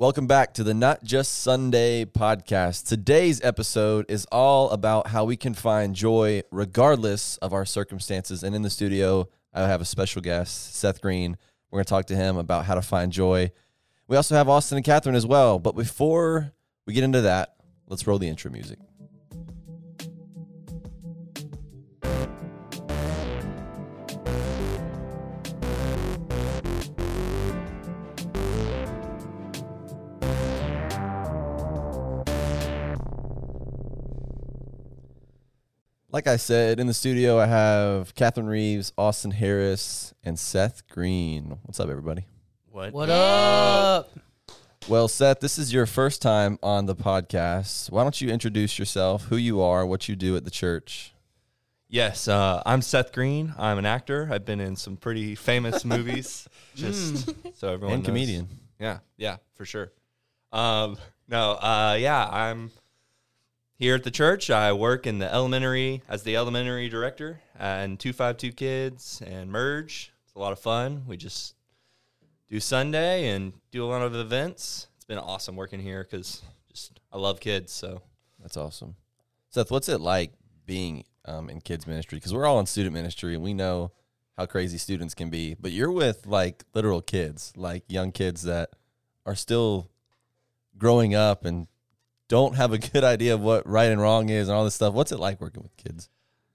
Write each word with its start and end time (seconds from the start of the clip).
Welcome 0.00 0.26
back 0.26 0.54
to 0.54 0.64
the 0.64 0.72
Not 0.72 1.04
Just 1.04 1.42
Sunday 1.42 2.06
podcast. 2.06 2.88
Today's 2.88 3.38
episode 3.44 4.06
is 4.08 4.26
all 4.32 4.70
about 4.70 5.08
how 5.08 5.26
we 5.26 5.36
can 5.36 5.52
find 5.52 5.94
joy 5.94 6.42
regardless 6.50 7.36
of 7.36 7.52
our 7.52 7.66
circumstances. 7.66 8.42
And 8.42 8.56
in 8.56 8.62
the 8.62 8.70
studio, 8.70 9.28
I 9.52 9.66
have 9.66 9.82
a 9.82 9.84
special 9.84 10.22
guest, 10.22 10.74
Seth 10.74 11.02
Green. 11.02 11.36
We're 11.70 11.76
going 11.76 11.84
to 11.84 11.90
talk 11.90 12.06
to 12.06 12.16
him 12.16 12.38
about 12.38 12.64
how 12.64 12.76
to 12.76 12.80
find 12.80 13.12
joy. 13.12 13.52
We 14.08 14.16
also 14.16 14.36
have 14.36 14.48
Austin 14.48 14.78
and 14.78 14.86
Catherine 14.86 15.14
as 15.14 15.26
well. 15.26 15.58
But 15.58 15.76
before 15.76 16.50
we 16.86 16.94
get 16.94 17.04
into 17.04 17.20
that, 17.20 17.56
let's 17.86 18.06
roll 18.06 18.18
the 18.18 18.28
intro 18.28 18.50
music. 18.50 18.78
Like 36.20 36.26
I 36.26 36.36
said, 36.36 36.78
in 36.78 36.86
the 36.86 36.92
studio, 36.92 37.38
I 37.38 37.46
have 37.46 38.14
Catherine 38.14 38.46
Reeves, 38.46 38.92
Austin 38.98 39.30
Harris, 39.30 40.12
and 40.22 40.38
Seth 40.38 40.86
Green. 40.86 41.56
What's 41.62 41.80
up, 41.80 41.88
everybody? 41.88 42.26
What? 42.70 42.92
What 42.92 43.08
up? 43.08 44.10
Well, 44.86 45.08
Seth, 45.08 45.40
this 45.40 45.56
is 45.56 45.72
your 45.72 45.86
first 45.86 46.20
time 46.20 46.58
on 46.62 46.84
the 46.84 46.94
podcast. 46.94 47.90
Why 47.90 48.02
don't 48.02 48.20
you 48.20 48.28
introduce 48.28 48.78
yourself, 48.78 49.28
who 49.28 49.36
you 49.36 49.62
are, 49.62 49.86
what 49.86 50.10
you 50.10 50.14
do 50.14 50.36
at 50.36 50.44
the 50.44 50.50
church? 50.50 51.14
Yes, 51.88 52.28
uh, 52.28 52.62
I'm 52.66 52.82
Seth 52.82 53.12
Green. 53.14 53.54
I'm 53.56 53.78
an 53.78 53.86
actor. 53.86 54.28
I've 54.30 54.44
been 54.44 54.60
in 54.60 54.76
some 54.76 54.98
pretty 54.98 55.34
famous 55.34 55.84
movies. 55.86 56.46
Just 56.74 57.30
so 57.58 57.72
everyone 57.72 57.94
and 57.94 58.02
knows. 58.02 58.06
comedian. 58.06 58.46
Yeah, 58.78 58.98
yeah, 59.16 59.38
for 59.54 59.64
sure. 59.64 59.90
Um, 60.52 60.98
no, 61.28 61.52
uh, 61.52 61.96
yeah, 61.98 62.28
I'm 62.30 62.72
here 63.80 63.94
at 63.94 64.04
the 64.04 64.10
church. 64.10 64.50
I 64.50 64.74
work 64.74 65.06
in 65.06 65.20
the 65.20 65.32
elementary 65.32 66.02
as 66.06 66.22
the 66.22 66.36
elementary 66.36 66.90
director 66.90 67.40
and 67.58 67.98
252 67.98 68.52
kids 68.52 69.22
and 69.26 69.50
merge. 69.50 70.12
It's 70.22 70.34
a 70.34 70.38
lot 70.38 70.52
of 70.52 70.58
fun. 70.58 71.04
We 71.06 71.16
just 71.16 71.54
do 72.50 72.60
Sunday 72.60 73.28
and 73.28 73.54
do 73.70 73.82
a 73.82 73.88
lot 73.88 74.02
of 74.02 74.14
events. 74.14 74.86
It's 74.96 75.06
been 75.06 75.16
awesome 75.16 75.56
working 75.56 75.80
here 75.80 76.04
because 76.04 76.42
just 76.68 77.00
I 77.10 77.16
love 77.16 77.40
kids. 77.40 77.72
So 77.72 78.02
That's 78.38 78.58
awesome. 78.58 78.96
Seth, 79.48 79.70
what's 79.70 79.88
it 79.88 80.02
like 80.02 80.32
being 80.66 81.04
um, 81.24 81.48
in 81.48 81.62
kids 81.62 81.86
ministry? 81.86 82.18
Because 82.18 82.34
we're 82.34 82.44
all 82.44 82.60
in 82.60 82.66
student 82.66 82.92
ministry 82.92 83.32
and 83.32 83.42
we 83.42 83.54
know 83.54 83.92
how 84.36 84.44
crazy 84.44 84.76
students 84.76 85.14
can 85.14 85.30
be, 85.30 85.56
but 85.58 85.72
you're 85.72 85.90
with 85.90 86.26
like 86.26 86.64
literal 86.74 87.00
kids, 87.00 87.54
like 87.56 87.84
young 87.88 88.12
kids 88.12 88.42
that 88.42 88.72
are 89.24 89.34
still 89.34 89.88
growing 90.76 91.14
up 91.14 91.46
and 91.46 91.66
don't 92.30 92.54
have 92.56 92.72
a 92.72 92.78
good 92.78 93.04
idea 93.04 93.34
of 93.34 93.40
what 93.42 93.68
right 93.68 93.90
and 93.90 94.00
wrong 94.00 94.30
is 94.30 94.48
and 94.48 94.56
all 94.56 94.64
this 94.64 94.74
stuff. 94.76 94.94
What's 94.94 95.12
it 95.12 95.18
like 95.20 95.38
working 95.40 95.62
with 95.62 95.76
kids? 95.76 96.08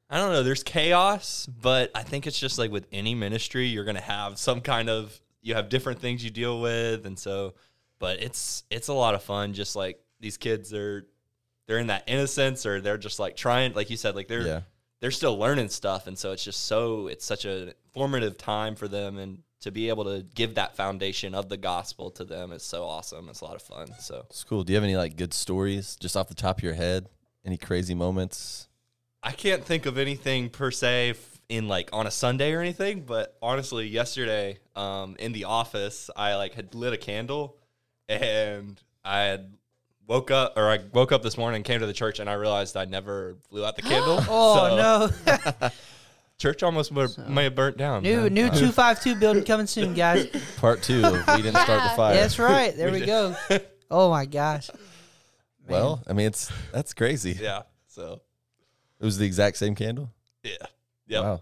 I 0.10 0.18
don't 0.18 0.32
know. 0.32 0.42
There's 0.42 0.64
chaos, 0.64 1.46
but 1.48 1.92
I 1.94 2.02
think 2.04 2.26
it's 2.26 2.40
just 2.40 2.58
like 2.58 2.72
with 2.72 2.88
any 2.92 3.14
ministry, 3.14 3.68
you're 3.68 3.84
gonna 3.86 4.02
have 4.02 4.40
some 4.40 4.62
kind 4.62 4.90
of 4.90 5.20
you 5.42 5.54
have 5.54 5.70
different 5.70 6.00
things 6.00 6.24
you 6.24 6.32
deal 6.32 6.60
with, 6.62 7.06
and 7.06 7.20
so. 7.20 7.54
But 8.00 8.22
it's 8.22 8.64
it's 8.72 8.88
a 8.88 8.94
lot 8.94 9.14
of 9.16 9.24
fun. 9.24 9.54
Just 9.54 9.76
like 9.76 10.00
these 10.20 10.38
kids 10.38 10.74
are, 10.74 11.06
they're 11.68 11.78
in 11.80 11.88
that 11.88 12.04
innocence, 12.08 12.66
or 12.66 12.82
they're 12.82 12.98
just 12.98 13.20
like 13.20 13.36
trying, 13.36 13.74
like 13.74 13.90
you 13.90 13.98
said, 13.98 14.16
like 14.16 14.28
they're 14.28 14.46
Yeah. 14.46 14.62
they're 15.02 15.12
still 15.12 15.38
learning 15.38 15.70
stuff, 15.70 16.08
and 16.08 16.18
so 16.18 16.32
it's 16.32 16.44
just 16.44 16.66
so 16.66 17.08
it's 17.08 17.26
such 17.26 17.46
a 17.46 17.74
formative 17.94 18.38
time 18.38 18.76
for 18.76 18.88
them, 18.88 19.18
and 19.18 19.44
to 19.66 19.72
be 19.72 19.90
able 19.90 20.04
to 20.04 20.24
give 20.36 20.54
that 20.56 20.76
foundation 20.76 21.34
of 21.34 21.50
the 21.50 21.58
gospel 21.58 22.12
to 22.12 22.24
them 22.24 22.52
is 22.52 22.62
so 22.62 22.84
awesome. 22.86 23.30
It's 23.30 23.42
a 23.42 23.46
lot 23.46 23.56
of 23.56 23.64
fun. 23.64 23.88
So 24.00 24.24
It's 24.30 24.44
cool. 24.44 24.64
Do 24.64 24.72
you 24.72 24.78
have 24.78 24.84
any 24.84 24.96
like 24.96 25.16
good 25.18 25.34
stories 25.34 25.98
just 26.00 26.16
off 26.16 26.28
the 26.28 26.36
top 26.36 26.60
of 26.60 26.64
your 26.64 26.76
head? 26.76 27.08
Any 27.44 27.58
crazy 27.58 27.96
moments? 27.96 28.68
I 29.24 29.32
can't 29.32 29.66
think 29.66 29.88
of 29.88 29.98
anything 29.98 30.52
per 30.52 30.70
se 30.70 31.16
in 31.50 31.68
like 31.68 31.90
on 31.94 32.06
a 32.06 32.12
Sunday 32.12 32.54
or 32.54 32.62
anything, 32.62 33.02
but 33.02 33.36
honestly, 33.42 33.88
yesterday 33.88 34.60
um, 34.76 35.16
in 35.18 35.32
the 35.32 35.46
office, 35.46 36.12
I 36.16 36.36
like 36.36 36.54
had 36.54 36.76
lit 36.76 36.94
a 36.94 36.98
candle 36.98 37.58
and 38.08 38.80
I 39.04 39.22
had 39.22 39.52
woke 40.06 40.30
up 40.30 40.54
or 40.58 40.70
I 40.70 40.80
woke 40.94 41.12
up 41.12 41.24
this 41.24 41.40
morning, 41.40 41.64
came 41.64 41.80
to 41.80 41.88
the 41.88 41.94
church, 41.94 42.20
and 42.20 42.30
I 42.30 42.34
realized 42.34 42.78
I 42.78 42.86
never 42.86 43.38
blew 43.50 43.66
out 43.66 43.78
the 43.78 43.82
candle. 43.82 44.20
Oh 44.30 45.12
So, 45.26 45.42
no! 45.58 45.70
Church 46.38 46.64
almost 46.64 46.92
were, 46.92 47.08
may 47.30 47.46
have 47.46 47.56
burnt 47.56 47.78
down. 47.78 48.04
new 48.04 48.30
new 48.30 48.50
two 48.50 48.72
five 48.72 49.02
two 49.02 49.16
building 49.16 49.44
coming 49.52 49.68
soon, 49.68 49.94
guys. 49.94 50.28
Part 50.58 50.84
two 50.84 51.04
of 51.06 51.14
We 51.14 51.42
Didn't 51.44 51.62
Start 51.62 51.84
the 51.90 51.90
Fire. 51.96 52.14
That's 52.16 52.38
right. 52.40 52.76
There 52.76 52.92
we 52.92 53.06
go. 53.06 53.36
Oh 53.92 54.10
my 54.10 54.26
gosh. 54.26 54.72
Well, 55.70 56.04
I 56.08 56.14
mean, 56.14 56.26
it's 56.26 56.52
that's 56.74 56.96
crazy. 56.96 57.38
Yeah. 57.40 57.62
So 57.88 58.20
It 59.00 59.06
was 59.06 59.20
the 59.20 59.26
exact 59.28 59.58
same 59.58 59.76
candle. 59.76 60.10
yeah. 60.44 60.52
Yeah. 61.08 61.20
Wow. 61.22 61.42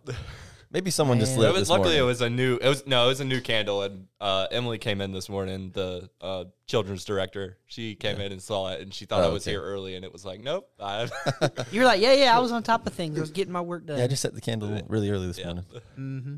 Maybe 0.74 0.90
someone 0.92 1.20
just 1.20 1.34
Man. 1.34 1.40
lit 1.42 1.48
It 1.48 1.50
it 1.50 1.54
was 1.54 1.62
this 1.62 1.70
luckily 1.70 1.86
morning. 1.90 2.00
it 2.04 2.06
was 2.08 2.22
a 2.22 2.30
new 2.30 2.58
it 2.58 2.68
was 2.68 2.86
no 2.88 3.06
it 3.06 3.08
was 3.08 3.20
a 3.22 3.26
new 3.26 3.40
candle 3.40 3.84
and 3.84 4.08
uh, 4.20 4.48
Emily 4.52 4.80
came 4.80 5.00
in 5.02 5.12
this 5.12 5.30
morning 5.30 5.70
the 5.72 6.10
uh, 6.20 6.46
children's 6.68 7.06
director 7.06 7.58
she 7.68 7.94
came 7.96 8.20
in 8.20 8.32
and 8.32 8.42
saw 8.42 8.70
it 8.72 8.82
and 8.82 8.92
she 8.94 9.06
thought 9.06 9.22
Oh, 9.24 9.30
I 9.30 9.32
was 9.32 9.44
okay. 9.44 9.52
here 9.52 9.62
early 9.62 9.96
and 9.96 10.04
it 10.04 10.12
was 10.12 10.26
like 10.26 10.42
nope 10.42 10.68
You 11.72 11.80
were 11.82 11.86
like, 11.86 12.02
yeah, 12.02 12.14
yeah. 12.14 12.36
I 12.36 12.40
was 12.40 12.52
on 12.52 12.64
top 12.64 12.88
of 12.88 12.94
things. 12.94 13.18
I 13.18 13.22
was 13.22 13.32
getting 13.32 13.54
my 13.54 13.62
work 13.62 13.86
done. 13.86 14.00
yeah, 14.00 14.04
I 14.04 14.08
just 14.08 14.22
set 14.24 14.34
the 14.34 14.42
candle 14.42 14.82
really 14.88 15.10
early 15.12 15.28
this 15.28 15.38
yeah. 15.38 15.46
morning. 15.46 15.66
mm-hmm. 15.98 16.36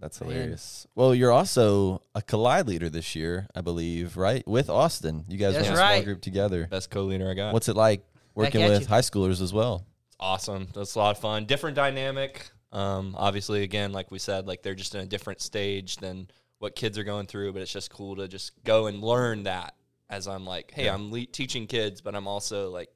That's 0.00 0.18
hilarious. 0.18 0.86
Well, 0.94 1.14
you're 1.14 1.32
also 1.32 2.02
a 2.14 2.20
Collide 2.20 2.66
leader 2.68 2.90
this 2.90 3.14
year, 3.16 3.46
I 3.54 3.62
believe, 3.62 4.18
right? 4.18 4.46
With 4.46 4.68
Austin, 4.68 5.24
you 5.26 5.38
guys 5.38 5.54
That's 5.54 5.68
run 5.70 5.78
a 5.78 5.92
small 5.94 6.02
group 6.04 6.20
together. 6.20 6.66
best 6.70 6.90
co-leader 6.90 7.30
I 7.30 7.34
got 7.34 7.54
What's 7.54 7.68
it 7.70 7.76
like 7.76 8.04
working 8.34 8.62
with 8.68 8.82
you. 8.82 8.86
high 8.88 9.00
schoolers 9.00 9.40
as 9.40 9.52
well? 9.54 9.86
it's 10.08 10.16
awesome 10.20 10.68
that's 10.74 10.94
a 10.96 10.98
lot 10.98 11.10
of 11.16 11.18
fun 11.20 11.46
different 11.46 11.76
dynamic 11.76 12.50
um, 12.72 13.14
obviously 13.18 13.62
again 13.62 13.92
like 13.92 14.10
we 14.10 14.18
said 14.18 14.46
like 14.46 14.62
they're 14.62 14.74
just 14.74 14.94
in 14.94 15.00
a 15.00 15.06
different 15.06 15.40
stage 15.40 15.96
than 15.96 16.28
what 16.58 16.74
kids 16.74 16.98
are 16.98 17.04
going 17.04 17.26
through 17.26 17.52
but 17.52 17.62
it's 17.62 17.72
just 17.72 17.90
cool 17.90 18.16
to 18.16 18.26
just 18.28 18.52
go 18.64 18.86
and 18.86 19.02
learn 19.02 19.44
that 19.44 19.74
as 20.10 20.26
I'm 20.26 20.44
like 20.44 20.72
hey 20.74 20.88
I'm 20.88 21.10
le- 21.12 21.26
teaching 21.26 21.66
kids 21.66 22.00
but 22.00 22.14
I'm 22.14 22.26
also 22.26 22.70
like 22.70 22.90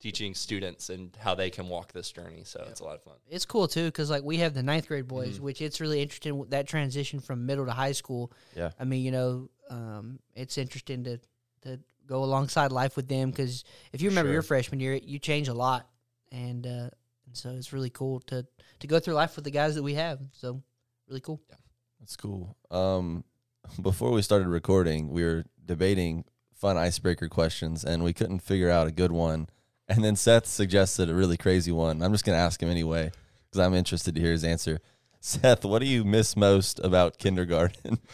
teaching 0.00 0.34
students 0.34 0.88
and 0.88 1.14
how 1.20 1.34
they 1.34 1.50
can 1.50 1.68
walk 1.68 1.92
this 1.92 2.10
journey 2.10 2.42
so 2.44 2.64
it's 2.70 2.80
a 2.80 2.84
lot 2.84 2.94
of 2.96 3.02
fun 3.02 3.14
It's 3.28 3.44
cool 3.44 3.68
too 3.68 3.84
because 3.86 4.08
like 4.10 4.22
we 4.22 4.38
have 4.38 4.54
the 4.54 4.62
ninth 4.62 4.88
grade 4.88 5.06
boys, 5.06 5.34
Mm-hmm. 5.36 5.44
which 5.44 5.60
it's 5.60 5.78
really 5.80 6.00
interesting 6.00 6.42
that 6.48 6.66
transition 6.66 7.20
from 7.20 7.44
middle 7.44 7.66
to 7.66 7.72
high 7.72 7.92
school. 7.92 8.32
Yeah. 8.56 8.70
I 8.80 8.84
mean, 8.84 9.02
you 9.04 9.10
know, 9.10 9.50
um, 9.68 10.18
it's 10.34 10.56
interesting 10.56 11.04
to 11.04 11.20
to 11.62 11.78
go 12.06 12.24
alongside 12.24 12.72
life 12.72 12.96
with 12.96 13.08
them 13.08 13.30
because 13.30 13.62
if 13.92 14.00
you 14.00 14.08
remember 14.08 14.28
Sure. 14.28 14.32
your 14.34 14.42
freshman 14.42 14.80
year, 14.80 14.94
you 14.94 15.18
change 15.18 15.48
a 15.48 15.54
lot, 15.54 15.86
and 16.32 16.66
uh, 16.66 16.88
and 17.30 17.36
so 17.36 17.50
it's 17.50 17.72
really 17.72 17.90
cool 17.90 18.18
to 18.26 18.44
to 18.80 18.86
go 18.88 18.98
through 18.98 19.14
life 19.14 19.36
with 19.36 19.44
the 19.44 19.52
guys 19.52 19.76
that 19.76 19.84
we 19.84 19.94
have. 19.94 20.18
So 20.32 20.62
really 21.08 21.20
cool. 21.20 21.40
Yeah, 21.48 21.56
That's 22.00 22.16
cool. 22.16 22.56
Um, 22.72 23.24
before 23.82 24.10
we 24.10 24.20
started 24.20 24.48
recording, 24.48 25.10
we 25.10 25.22
were 25.22 25.44
debating 25.64 26.24
fun 26.54 26.76
icebreaker 26.76 27.28
questions, 27.28 27.84
and 27.84 28.02
we 28.02 28.12
couldn't 28.12 28.40
figure 28.40 28.68
out 28.68 28.88
a 28.88 28.92
good 28.92 29.12
one. 29.12 29.48
And 29.88 30.04
then 30.04 30.16
Seth 30.16 30.46
suggested 30.46 31.08
a 31.08 31.14
really 31.14 31.36
crazy 31.36 31.70
one. 31.70 32.02
I'm 32.02 32.12
just 32.12 32.24
going 32.24 32.36
to 32.36 32.42
ask 32.42 32.60
him 32.60 32.68
anyway 32.68 33.12
because 33.44 33.64
I'm 33.64 33.74
interested 33.74 34.14
to 34.16 34.20
hear 34.20 34.32
his 34.32 34.44
answer. 34.44 34.80
Seth, 35.20 35.64
what 35.64 35.80
do 35.80 35.86
you 35.86 36.02
miss 36.04 36.36
most 36.36 36.80
about 36.80 37.18
kindergarten? 37.18 37.98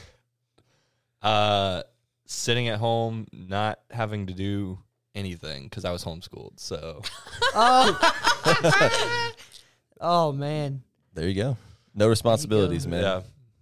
Uh, 1.23 1.83
sitting 2.27 2.69
at 2.69 2.79
home, 2.79 3.27
not 3.33 3.81
having 3.91 4.27
to 4.29 4.33
do 4.33 4.79
anything 5.17 5.65
because 5.65 5.85
I 5.85 5.91
was 5.91 6.05
homeschooled. 6.05 6.61
So 6.61 7.03
Oh, 7.55 9.33
oh 10.01 10.33
man. 10.33 10.83
there 11.15 11.29
you 11.29 11.35
go. 11.35 11.57
No 11.95 12.09
responsibilities, 12.09 12.87
man. 12.87 13.03
yeah, 13.03 13.21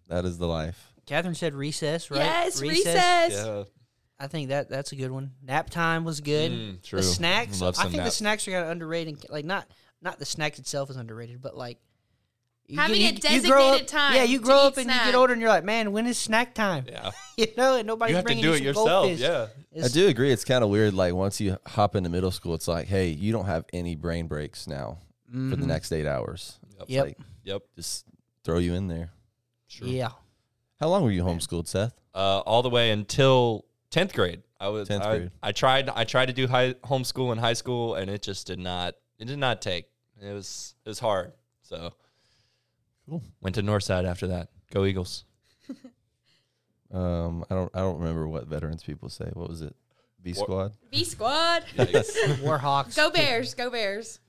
That 0.08 0.24
is 0.24 0.36
the 0.38 0.46
life. 0.48 0.92
Catherine 1.06 1.34
said 1.34 1.54
recess, 1.54 2.10
right? 2.10 2.18
Yes, 2.20 2.60
recess. 2.60 3.32
yeah, 3.32 3.64
I 4.18 4.26
think 4.26 4.48
that 4.48 4.68
that's 4.68 4.92
a 4.92 4.96
good 4.96 5.10
one. 5.10 5.32
Nap 5.42 5.70
time 5.70 6.04
was 6.04 6.20
good. 6.20 6.50
Mm, 6.50 6.82
true. 6.82 6.98
The 6.98 7.02
snacks, 7.02 7.60
Love 7.60 7.76
I 7.78 7.82
some 7.82 7.92
think 7.92 8.04
the 8.04 8.10
snacks 8.10 8.48
are 8.48 8.52
kind 8.52 8.64
of 8.64 8.70
underrated. 8.70 9.26
Like 9.28 9.44
not 9.44 9.66
not 10.02 10.18
the 10.18 10.24
snacks 10.24 10.58
itself 10.58 10.90
is 10.90 10.96
underrated, 10.96 11.40
but 11.42 11.56
like 11.56 11.78
you 12.66 12.78
Having 12.78 13.00
you- 13.00 13.08
a 13.08 13.10
you 13.12 13.18
grow 13.20 13.30
designated 13.30 13.80
up- 13.82 13.86
time 13.86 14.14
Yeah, 14.16 14.22
you 14.24 14.40
grow 14.40 14.62
eat 14.64 14.66
up 14.66 14.76
and 14.78 14.86
you 14.86 14.92
get 15.04 15.14
older, 15.14 15.32
and 15.32 15.40
you're 15.42 15.50
like, 15.50 15.64
man, 15.64 15.92
when 15.92 16.06
is 16.06 16.18
snack 16.18 16.54
time? 16.54 16.86
yeah. 16.88 17.10
You 17.36 17.48
know, 17.56 17.74
and 17.76 17.86
nobody's 17.86 18.12
You 18.12 18.16
have 18.16 18.24
to 18.24 18.26
bringing 18.26 18.42
do 18.44 18.48
you 18.50 18.54
it 18.54 18.58
some 18.58 18.66
yourself. 18.66 18.86
goldfish. 18.88 19.20
Yeah. 19.20 19.84
I 19.84 19.88
do 19.88 20.06
agree. 20.06 20.30
It's 20.30 20.44
kind 20.44 20.62
of 20.62 20.70
weird. 20.70 20.94
Like 20.94 21.14
once 21.14 21.40
you 21.40 21.56
hop 21.66 21.96
into 21.96 22.08
middle 22.08 22.30
school, 22.30 22.54
it's 22.54 22.68
like, 22.68 22.86
hey, 22.86 23.08
you 23.08 23.32
don't 23.32 23.46
have 23.46 23.64
any 23.72 23.96
brain 23.96 24.28
breaks 24.28 24.68
now 24.68 24.98
for 25.26 25.56
the 25.56 25.56
Mhm. 25.56 25.66
next 25.66 25.90
eight 25.90 26.06
hours. 26.06 26.60
Yep. 26.78 26.84
Yep. 26.88 27.04
Like, 27.06 27.18
Yep. 27.42 27.62
just 27.74 28.04
throw 28.44 28.58
you 28.58 28.74
in 28.74 28.86
there. 28.86 29.10
Sure. 29.66 29.88
Yeah. 29.88 30.10
How 30.78 30.88
long 30.88 31.02
were 31.02 31.10
you 31.10 31.24
homeschooled, 31.24 31.66
Seth? 31.66 31.92
Uh, 32.14 32.38
all 32.46 32.62
the 32.62 32.70
way 32.70 32.92
until 32.92 33.64
tenth 33.90 34.12
grade. 34.12 34.42
I 34.60 34.68
was 34.68 34.88
10th 34.88 35.02
I, 35.02 35.18
grade. 35.18 35.30
I 35.42 35.50
tried 35.50 35.88
I 35.90 36.04
tried 36.04 36.26
to 36.26 36.32
do 36.32 36.46
high 36.46 36.74
homeschool 36.84 37.32
in 37.32 37.38
high 37.38 37.52
school 37.54 37.96
and 37.96 38.08
it 38.08 38.22
just 38.22 38.46
did 38.46 38.60
not 38.60 38.94
it 39.18 39.24
did 39.24 39.38
not 39.40 39.60
take. 39.60 39.86
It 40.22 40.32
was 40.32 40.76
it 40.84 40.88
was 40.88 41.00
hard. 41.00 41.32
So 41.62 41.92
Cool. 43.08 43.22
went 43.40 43.54
to 43.56 43.62
Northside 43.62 44.06
after 44.08 44.28
that. 44.28 44.48
Go 44.72 44.84
Eagles. 44.84 45.24
Um, 46.92 47.44
I 47.50 47.54
don't 47.54 47.70
I 47.74 47.80
don't 47.80 47.98
remember 47.98 48.28
what 48.28 48.46
veterans 48.46 48.84
people 48.84 49.08
say. 49.08 49.28
What 49.32 49.48
was 49.48 49.62
it? 49.62 49.74
B 50.22 50.32
War- 50.36 50.44
squad. 50.44 50.72
B 50.92 51.02
squad. 51.02 51.64
Warhawks. 51.76 52.94
Go 52.94 53.10
Bears. 53.10 53.54
Go 53.54 53.68
Bears. 53.68 54.20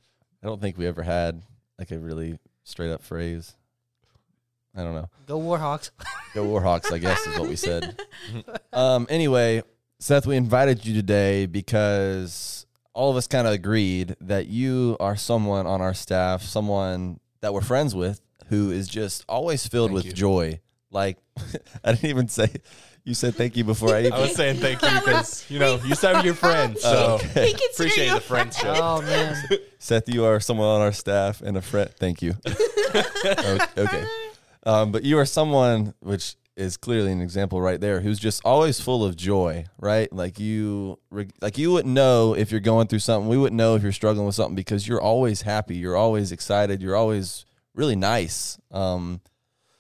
I 0.44 0.48
don't 0.48 0.60
think 0.60 0.76
we 0.76 0.88
ever 0.88 1.04
had 1.04 1.44
like 1.78 1.92
a 1.92 2.00
really 2.00 2.40
straight 2.64 2.92
up 2.92 3.04
phrase. 3.04 3.56
I 4.76 4.82
don't 4.84 4.96
know. 4.96 5.10
Go 5.28 5.40
Warhawks. 5.40 5.92
Go 6.34 6.46
Warhawks, 6.46 6.92
I 6.92 6.98
guess 6.98 7.26
is 7.28 7.38
what 7.40 7.48
we 7.48 7.56
said. 7.56 8.02
Um, 8.74 9.06
anyway, 9.10 9.62
Seth, 10.00 10.26
we 10.26 10.36
invited 10.36 10.86
you 10.86 10.96
today 10.96 11.46
because 11.46 12.66
all 12.94 13.12
of 13.12 13.16
us 13.16 13.28
kind 13.28 13.46
of 13.48 13.54
agreed 13.54 14.16
that 14.22 14.48
you 14.48 14.98
are 15.00 15.16
someone 15.16 15.66
on 15.68 15.82
our 15.82 15.94
staff, 15.94 16.42
someone 16.42 17.20
that 17.42 17.54
we're 17.54 17.62
friends 17.62 17.94
with, 17.96 18.22
who 18.50 18.72
is 18.72 18.88
just 18.88 19.24
always 19.30 19.66
filled 19.68 19.90
Thank 19.90 19.96
with 19.96 20.06
you. 20.08 20.14
joy. 20.14 20.60
Like, 20.92 21.18
I 21.84 21.92
didn't 21.92 22.10
even 22.10 22.28
say, 22.28 22.50
you 23.04 23.14
said 23.14 23.36
thank 23.36 23.56
you 23.58 23.64
before 23.64 23.94
I 23.96 24.00
even. 24.02 24.14
I 24.14 24.20
was 24.22 24.36
saying 24.36 24.58
thank 24.62 24.82
you 24.82 24.90
because 25.00 25.46
you 25.50 25.60
know 25.60 25.80
you 25.86 25.94
said 25.96 26.24
your 26.24 26.34
friend, 26.46 26.78
so 26.78 27.20
Oh, 27.22 27.26
okay. 27.26 27.52
He 27.52 27.66
appreciate 27.74 28.10
the 28.10 28.18
a 28.18 28.20
friend. 28.20 28.54
friendship. 28.54 28.82
Oh 28.84 29.02
man. 29.02 29.36
Seth, 29.80 30.08
you 30.10 30.26
are 30.26 30.40
someone 30.40 30.68
on 30.68 30.82
our 30.82 30.92
staff 30.94 31.42
and 31.42 31.58
a 31.58 31.62
friend. 31.62 31.90
Thank 32.00 32.22
you. 32.22 32.34
Okay. 33.78 34.06
Um, 34.66 34.92
but 34.92 35.04
you 35.04 35.18
are 35.20 35.26
someone, 35.26 35.94
which 36.00 36.36
is 36.56 36.78
clearly 36.78 37.12
an 37.12 37.22
example 37.22 37.62
right 37.62 37.80
there, 37.80 38.00
who's 38.00 38.18
just 38.18 38.42
always 38.46 38.80
full 38.80 39.04
of 39.04 39.16
joy, 39.16 39.66
right? 39.78 40.12
Like 40.12 40.40
you, 40.40 40.98
like 41.42 41.58
you 41.58 41.72
wouldn't 41.72 41.94
know 41.94 42.34
if 42.36 42.50
you're 42.50 42.62
going 42.62 42.88
through 42.88 43.00
something. 43.00 43.28
We 43.30 43.38
wouldn't 43.38 43.58
know 43.58 43.76
if 43.76 43.84
you're 43.84 43.92
struggling 43.92 44.26
with 44.26 44.36
something 44.36 44.56
because 44.56 44.88
you're 44.88 45.02
always 45.02 45.42
happy. 45.44 45.76
You're 45.76 45.98
always 45.98 46.32
excited. 46.32 46.82
You're 46.82 46.96
always 46.96 47.46
really 47.76 47.96
nice. 47.96 48.58
Um, 48.72 49.22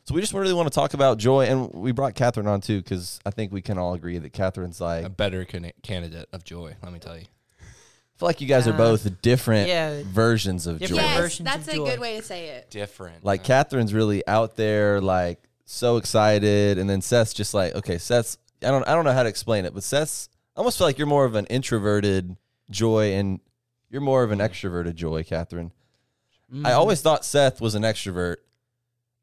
so 0.04 0.14
we 0.14 0.22
just 0.22 0.34
really 0.34 0.54
want 0.54 0.72
to 0.72 0.76
talk 0.76 0.94
about 0.94 1.18
joy, 1.18 1.46
and 1.46 1.74
we 1.74 1.92
brought 1.92 2.14
Catherine 2.14 2.46
on 2.46 2.62
too 2.62 2.78
because 2.82 3.20
I 3.26 3.32
think 3.32 3.52
we 3.52 3.62
can 3.62 3.80
all 3.80 3.96
agree 3.96 4.20
that 4.20 4.34
Catherine's 4.34 4.80
like. 4.80 5.04
a 5.04 5.10
better 5.10 5.46
can- 5.46 5.72
candidate 5.82 6.28
of 6.32 6.44
joy. 6.44 6.76
Let 6.84 6.94
me 6.94 7.00
tell 7.00 7.18
you. 7.18 7.26
I 7.60 8.18
feel 8.18 8.28
like 8.28 8.40
you 8.40 8.48
guys 8.48 8.66
are 8.66 8.74
both 8.74 9.22
different 9.22 9.68
yeah. 9.68 10.02
versions 10.06 10.68
of 10.68 10.80
Different 10.80 11.02
joy. 11.02 11.08
Yes, 11.08 11.18
versions 11.18 11.50
that's 11.50 11.68
of 11.68 11.74
a 11.74 11.78
joy. 11.78 11.86
good 11.86 12.00
way 12.00 12.16
to 12.18 12.24
say 12.24 12.48
it. 12.50 12.70
Different. 12.70 13.26
Like 13.26 13.42
huh? 13.42 13.48
Catherine's 13.48 13.94
really 13.94 14.26
out 14.26 14.56
there, 14.56 15.02
like 15.02 15.44
so 15.66 15.98
excited, 15.98 16.78
and 16.78 16.90
then 16.90 17.02
Seth's 17.02 17.34
just 17.34 17.54
like, 17.54 17.76
okay, 17.76 17.98
Seth's. 17.98 18.38
I 18.64 18.68
don't, 18.68 18.88
I 18.88 18.94
don't 18.94 19.04
know 19.04 19.12
how 19.12 19.24
to 19.24 19.30
explain 19.30 19.66
it, 19.66 19.74
but 19.74 19.84
Seth's. 19.84 20.30
I 20.56 20.60
almost 20.60 20.78
feel 20.78 20.88
like 20.88 20.98
you're 20.98 21.08
more 21.08 21.26
of 21.26 21.36
an 21.36 21.46
introverted 21.48 22.38
joy, 22.70 23.14
and 23.14 23.42
you're 23.90 24.02
more 24.02 24.24
of 24.24 24.32
an 24.32 24.40
extroverted 24.40 24.96
joy, 24.96 25.24
Catherine. 25.24 25.72
I 26.52 26.56
Mhm. 26.58 26.76
always 26.76 27.02
thought 27.02 27.26
Seth 27.26 27.60
was 27.60 27.76
an 27.76 27.84
extrovert 27.84 28.38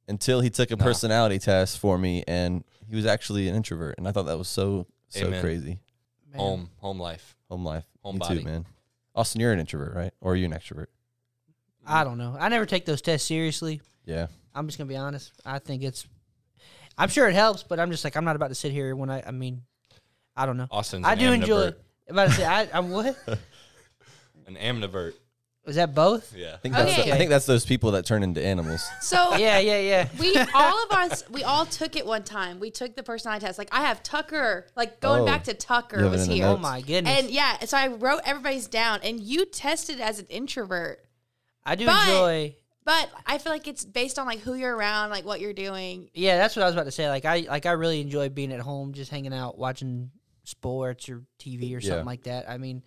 until 0.08 0.40
he 0.40 0.50
took 0.50 0.70
a 0.70 0.76
No. 0.76 0.84
personality 0.84 1.38
test 1.38 1.78
for 1.78 1.96
me, 1.98 2.24
and 2.26 2.64
he 2.88 2.96
was 2.96 3.06
actually 3.06 3.48
an 3.48 3.54
introvert, 3.54 3.96
and 3.98 4.08
I 4.08 4.12
thought 4.12 4.26
that 4.26 4.38
was 4.38 4.48
so 4.48 4.86
so 5.08 5.26
Amen. 5.26 5.40
crazy. 5.42 5.78
Man. 6.30 6.40
home 6.40 6.70
home 6.78 6.98
life. 6.98 7.36
Home 7.50 7.64
life, 7.64 7.84
Home 8.02 8.14
me 8.14 8.18
body. 8.20 8.38
too, 8.38 8.44
man. 8.44 8.66
Austin, 9.14 9.40
you're 9.42 9.52
an 9.52 9.60
introvert, 9.60 9.94
right? 9.94 10.14
Or 10.22 10.32
are 10.32 10.36
you 10.36 10.46
an 10.46 10.52
extrovert? 10.52 10.86
I 11.86 12.02
don't 12.04 12.16
know. 12.16 12.34
I 12.40 12.48
never 12.48 12.64
take 12.64 12.86
those 12.86 13.02
tests 13.02 13.28
seriously. 13.28 13.82
Yeah. 14.06 14.28
I'm 14.54 14.66
just 14.66 14.78
gonna 14.78 14.88
be 14.88 14.96
honest. 14.96 15.32
I 15.44 15.58
think 15.58 15.82
it's. 15.82 16.06
I'm 16.96 17.08
sure 17.10 17.28
it 17.28 17.34
helps, 17.34 17.62
but 17.62 17.78
I'm 17.78 17.90
just 17.90 18.04
like 18.04 18.16
I'm 18.16 18.24
not 18.24 18.36
about 18.36 18.48
to 18.48 18.54
sit 18.54 18.72
here 18.72 18.96
when 18.96 19.10
I. 19.10 19.22
I 19.26 19.30
mean, 19.30 19.62
I 20.34 20.46
don't 20.46 20.56
know. 20.56 20.66
Austin's 20.70 21.04
I 21.06 21.12
an 21.12 21.18
do 21.18 21.32
enjoy. 21.32 21.66
amnivert. 21.70 21.76
I'm 22.08 22.14
about 22.18 22.24
to 22.30 22.34
say 22.34 22.46
I. 22.46 22.68
I'm 22.72 22.90
what? 22.90 23.16
An 24.46 24.56
amnivert. 24.56 25.12
Is 25.64 25.76
that 25.76 25.94
both? 25.94 26.34
Yeah. 26.36 26.54
I 26.54 26.56
think 26.56 26.74
that's 26.74 26.98
Okay. 26.98 27.12
I 27.12 27.16
think 27.16 27.30
that's 27.30 27.46
those 27.46 27.64
people 27.64 27.92
that 27.92 28.04
turn 28.04 28.24
into 28.24 28.44
animals. 28.44 28.84
So 29.00 29.16
Yeah, 29.36 29.58
yeah, 29.60 29.78
yeah. 29.78 30.08
we 30.18 30.36
all 30.54 30.84
of 30.84 30.90
us 30.90 31.22
we 31.30 31.44
all 31.44 31.66
took 31.66 31.94
it 31.94 32.04
one 32.04 32.24
time. 32.24 32.58
We 32.58 32.70
took 32.72 32.96
the 32.96 33.02
personality 33.04 33.46
test. 33.46 33.58
Like 33.58 33.68
I 33.70 33.82
have 33.82 34.02
Tucker. 34.02 34.66
Like 34.74 34.98
going 35.00 35.22
Oh. 35.22 35.26
back 35.26 35.44
to 35.44 35.54
Tucker 35.54 35.98
have 35.98 36.06
it 36.06 36.10
was 36.10 36.22
in 36.24 36.30
the 36.30 36.34
here. 36.34 36.46
Oh 36.46 36.50
notes. 36.54 36.62
my 36.62 36.80
goodness. 36.80 37.16
And 37.20 37.30
yeah, 37.30 37.60
so 37.64 37.76
I 37.78 37.86
wrote 37.88 38.22
everybody's 38.24 38.66
down, 38.66 39.00
and 39.04 39.20
you 39.20 39.46
tested 39.46 40.00
as 40.00 40.18
an 40.18 40.26
introvert. 40.30 41.04
I 41.64 41.76
do 41.76 41.86
but- 41.86 42.08
enjoy. 42.08 42.56
But 42.84 43.08
I 43.24 43.38
feel 43.38 43.52
like 43.52 43.68
it's 43.68 43.84
based 43.84 44.18
on 44.18 44.26
like 44.26 44.40
who 44.40 44.54
you're 44.54 44.74
around, 44.74 45.10
like 45.10 45.24
what 45.24 45.40
you're 45.40 45.52
doing. 45.52 46.10
Yeah, 46.14 46.38
that's 46.38 46.56
what 46.56 46.64
I 46.64 46.66
was 46.66 46.74
about 46.74 46.86
to 46.86 46.90
say. 46.90 47.08
Like 47.08 47.24
I 47.24 47.46
like 47.48 47.64
I 47.66 47.70
really 47.72 48.00
enjoy 48.00 48.28
being 48.30 48.52
at 48.52 48.58
home, 48.58 48.92
just 48.94 49.08
hanging 49.12 49.32
out, 49.32 49.56
watching 49.56 50.10
sports 50.42 51.08
or 51.08 51.22
TV 51.38 51.76
or 51.76 51.80
something 51.80 51.98
Yeah. 51.98 52.02
like 52.04 52.24
that. 52.24 52.50
I 52.50 52.58
mean, 52.58 52.82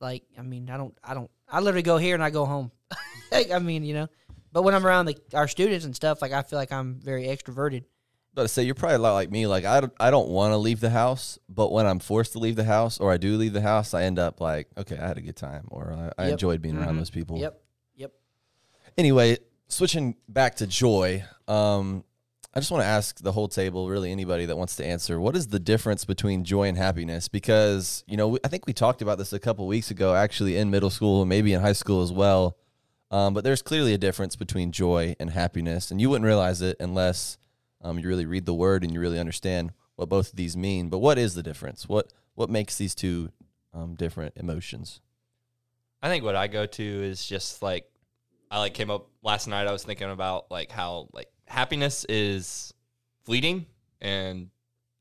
like 0.00 0.24
I 0.36 0.42
mean, 0.42 0.68
I 0.68 0.76
don't, 0.76 0.98
I 1.04 1.14
don't, 1.14 1.30
I 1.52 1.60
literally 1.60 1.82
go 1.82 1.96
here 1.98 2.14
and 2.14 2.22
I 2.22 2.30
go 2.30 2.44
home. 2.46 2.70
like, 3.32 3.50
I 3.50 3.58
mean, 3.58 3.84
you 3.84 3.94
know. 3.94 4.08
But 4.52 4.62
when 4.62 4.74
I'm 4.74 4.84
around 4.86 5.06
the, 5.06 5.16
our 5.34 5.46
students 5.46 5.84
and 5.84 5.94
stuff, 5.94 6.20
like 6.22 6.32
I 6.32 6.42
feel 6.42 6.58
like 6.58 6.72
I'm 6.72 7.00
very 7.00 7.24
extroverted. 7.26 7.84
But 8.34 8.42
to 8.42 8.48
say 8.48 8.62
you're 8.62 8.74
probably 8.76 8.96
a 8.96 8.98
lot 9.00 9.14
like 9.14 9.30
me. 9.30 9.46
Like 9.46 9.64
I 9.64 9.80
don't, 9.80 9.92
I 10.00 10.10
don't 10.10 10.28
want 10.28 10.52
to 10.52 10.56
leave 10.56 10.80
the 10.80 10.90
house, 10.90 11.38
but 11.48 11.72
when 11.72 11.86
I'm 11.86 11.98
forced 11.98 12.32
to 12.32 12.38
leave 12.38 12.56
the 12.56 12.64
house 12.64 12.98
or 12.98 13.10
I 13.12 13.16
do 13.16 13.36
leave 13.36 13.52
the 13.52 13.60
house, 13.60 13.92
I 13.94 14.04
end 14.04 14.18
up 14.18 14.40
like, 14.40 14.68
okay, 14.78 14.96
I 14.98 15.06
had 15.08 15.18
a 15.18 15.20
good 15.20 15.36
time 15.36 15.66
or 15.70 15.92
I, 15.92 16.22
I 16.22 16.24
Yep. 16.26 16.32
enjoyed 16.32 16.62
being 16.62 16.76
around 16.76 16.94
Mhm. 16.94 16.98
those 16.98 17.10
people. 17.10 17.38
Yep, 17.38 17.60
yep. 17.96 18.12
Anyway, 18.96 19.38
switching 19.68 20.16
back 20.28 20.56
to 20.56 20.66
joy, 20.66 21.24
um, 21.48 22.04
I 22.52 22.58
just 22.58 22.72
want 22.72 22.82
to 22.82 22.88
ask 22.88 23.20
the 23.20 23.30
whole 23.30 23.46
table, 23.46 23.88
really 23.88 24.10
anybody 24.10 24.44
that 24.46 24.56
wants 24.56 24.74
to 24.76 24.84
answer, 24.84 25.20
what 25.20 25.36
is 25.36 25.48
the 25.48 25.60
difference 25.60 26.04
between 26.04 26.42
joy 26.42 26.64
and 26.64 26.76
happiness? 26.76 27.28
Because 27.28 28.02
you 28.08 28.16
know, 28.16 28.38
I 28.42 28.48
think 28.48 28.66
we 28.66 28.72
talked 28.72 29.02
about 29.02 29.18
this 29.18 29.32
a 29.32 29.38
couple 29.38 29.66
weeks 29.68 29.90
ago, 29.90 30.14
actually 30.14 30.56
in 30.56 30.70
middle 30.70 30.90
school 30.90 31.22
and 31.22 31.28
maybe 31.28 31.52
in 31.52 31.60
high 31.60 31.74
school 31.74 32.02
as 32.02 32.10
well. 32.10 32.56
Um, 33.12 33.34
but 33.34 33.44
there's 33.44 33.62
clearly 33.62 33.94
a 33.94 33.98
difference 33.98 34.36
between 34.36 34.72
joy 34.72 35.16
and 35.20 35.30
happiness, 35.30 35.90
and 35.90 36.00
you 36.00 36.10
wouldn't 36.10 36.26
realize 36.26 36.60
it 36.62 36.76
unless 36.80 37.38
um, 37.82 37.98
you 37.98 38.08
really 38.08 38.26
read 38.26 38.46
the 38.46 38.54
word 38.54 38.84
and 38.84 38.92
you 38.92 39.00
really 39.00 39.18
understand 39.18 39.72
what 39.96 40.08
both 40.08 40.30
of 40.30 40.36
these 40.36 40.56
mean. 40.56 40.88
But 40.88 40.98
what 40.98 41.18
is 41.18 41.34
the 41.34 41.42
difference? 41.42 41.88
What 41.88 42.12
what 42.34 42.50
makes 42.50 42.78
these 42.78 42.94
two 42.94 43.30
um, 43.72 43.94
different 43.94 44.34
emotions? 44.36 45.00
I 46.02 46.08
think 46.08 46.24
what 46.24 46.36
I 46.36 46.48
go 46.48 46.66
to 46.66 46.82
is 46.82 47.24
just 47.24 47.62
like 47.62 47.90
I 48.50 48.58
like 48.58 48.74
came 48.74 48.90
up 48.90 49.08
last 49.22 49.46
night. 49.46 49.66
I 49.66 49.72
was 49.72 49.84
thinking 49.84 50.10
about 50.10 50.50
like 50.50 50.70
how 50.70 51.08
like 51.12 51.28
happiness 51.50 52.06
is 52.08 52.72
fleeting 53.24 53.66
and 54.00 54.48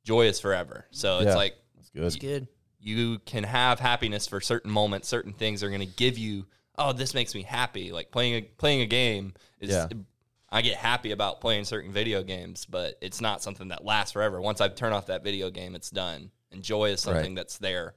joy 0.04 0.26
is 0.28 0.40
forever. 0.40 0.86
So 0.92 1.20
Yeah. 1.20 1.28
it's 1.28 1.36
like 1.36 1.56
That's 1.76 1.90
good. 1.92 2.04
It's 2.06 2.16
good. 2.18 2.48
you 2.80 3.20
can 3.20 3.44
have 3.44 3.80
happiness 3.80 4.28
for 4.28 4.42
certain 4.42 4.72
moments. 4.72 5.08
Certain 5.08 5.34
things 5.34 5.64
are 5.64 5.70
going 5.70 5.82
to 5.82 5.86
give 5.86 6.18
you. 6.18 6.46
Oh, 6.78 6.94
this 6.94 7.14
makes 7.14 7.36
me 7.36 7.44
happy. 7.44 7.92
Like 7.92 8.12
playing 8.12 8.36
a 8.36 8.42
playing 8.42 8.82
a 8.82 8.86
game 8.86 9.34
is. 9.60 9.70
Yeah. 9.72 9.88
I 10.52 10.64
get 10.64 10.78
happy 10.78 11.12
about 11.12 11.42
playing 11.42 11.66
certain 11.66 11.92
video 11.92 12.24
games, 12.24 12.66
but 12.66 12.98
it's 13.02 13.22
not 13.22 13.44
something 13.44 13.68
that 13.68 13.86
lasts 13.86 14.14
forever. 14.14 14.42
Once 14.42 14.62
I 14.62 14.68
turn 14.68 14.94
off 14.94 15.06
that 15.06 15.24
video 15.24 15.52
game, 15.52 15.76
it's 15.76 15.92
done. 15.92 16.32
And 16.52 16.64
joy 16.64 16.90
is 16.90 17.02
something 17.02 17.36
that's 17.36 17.60
there 17.60 17.94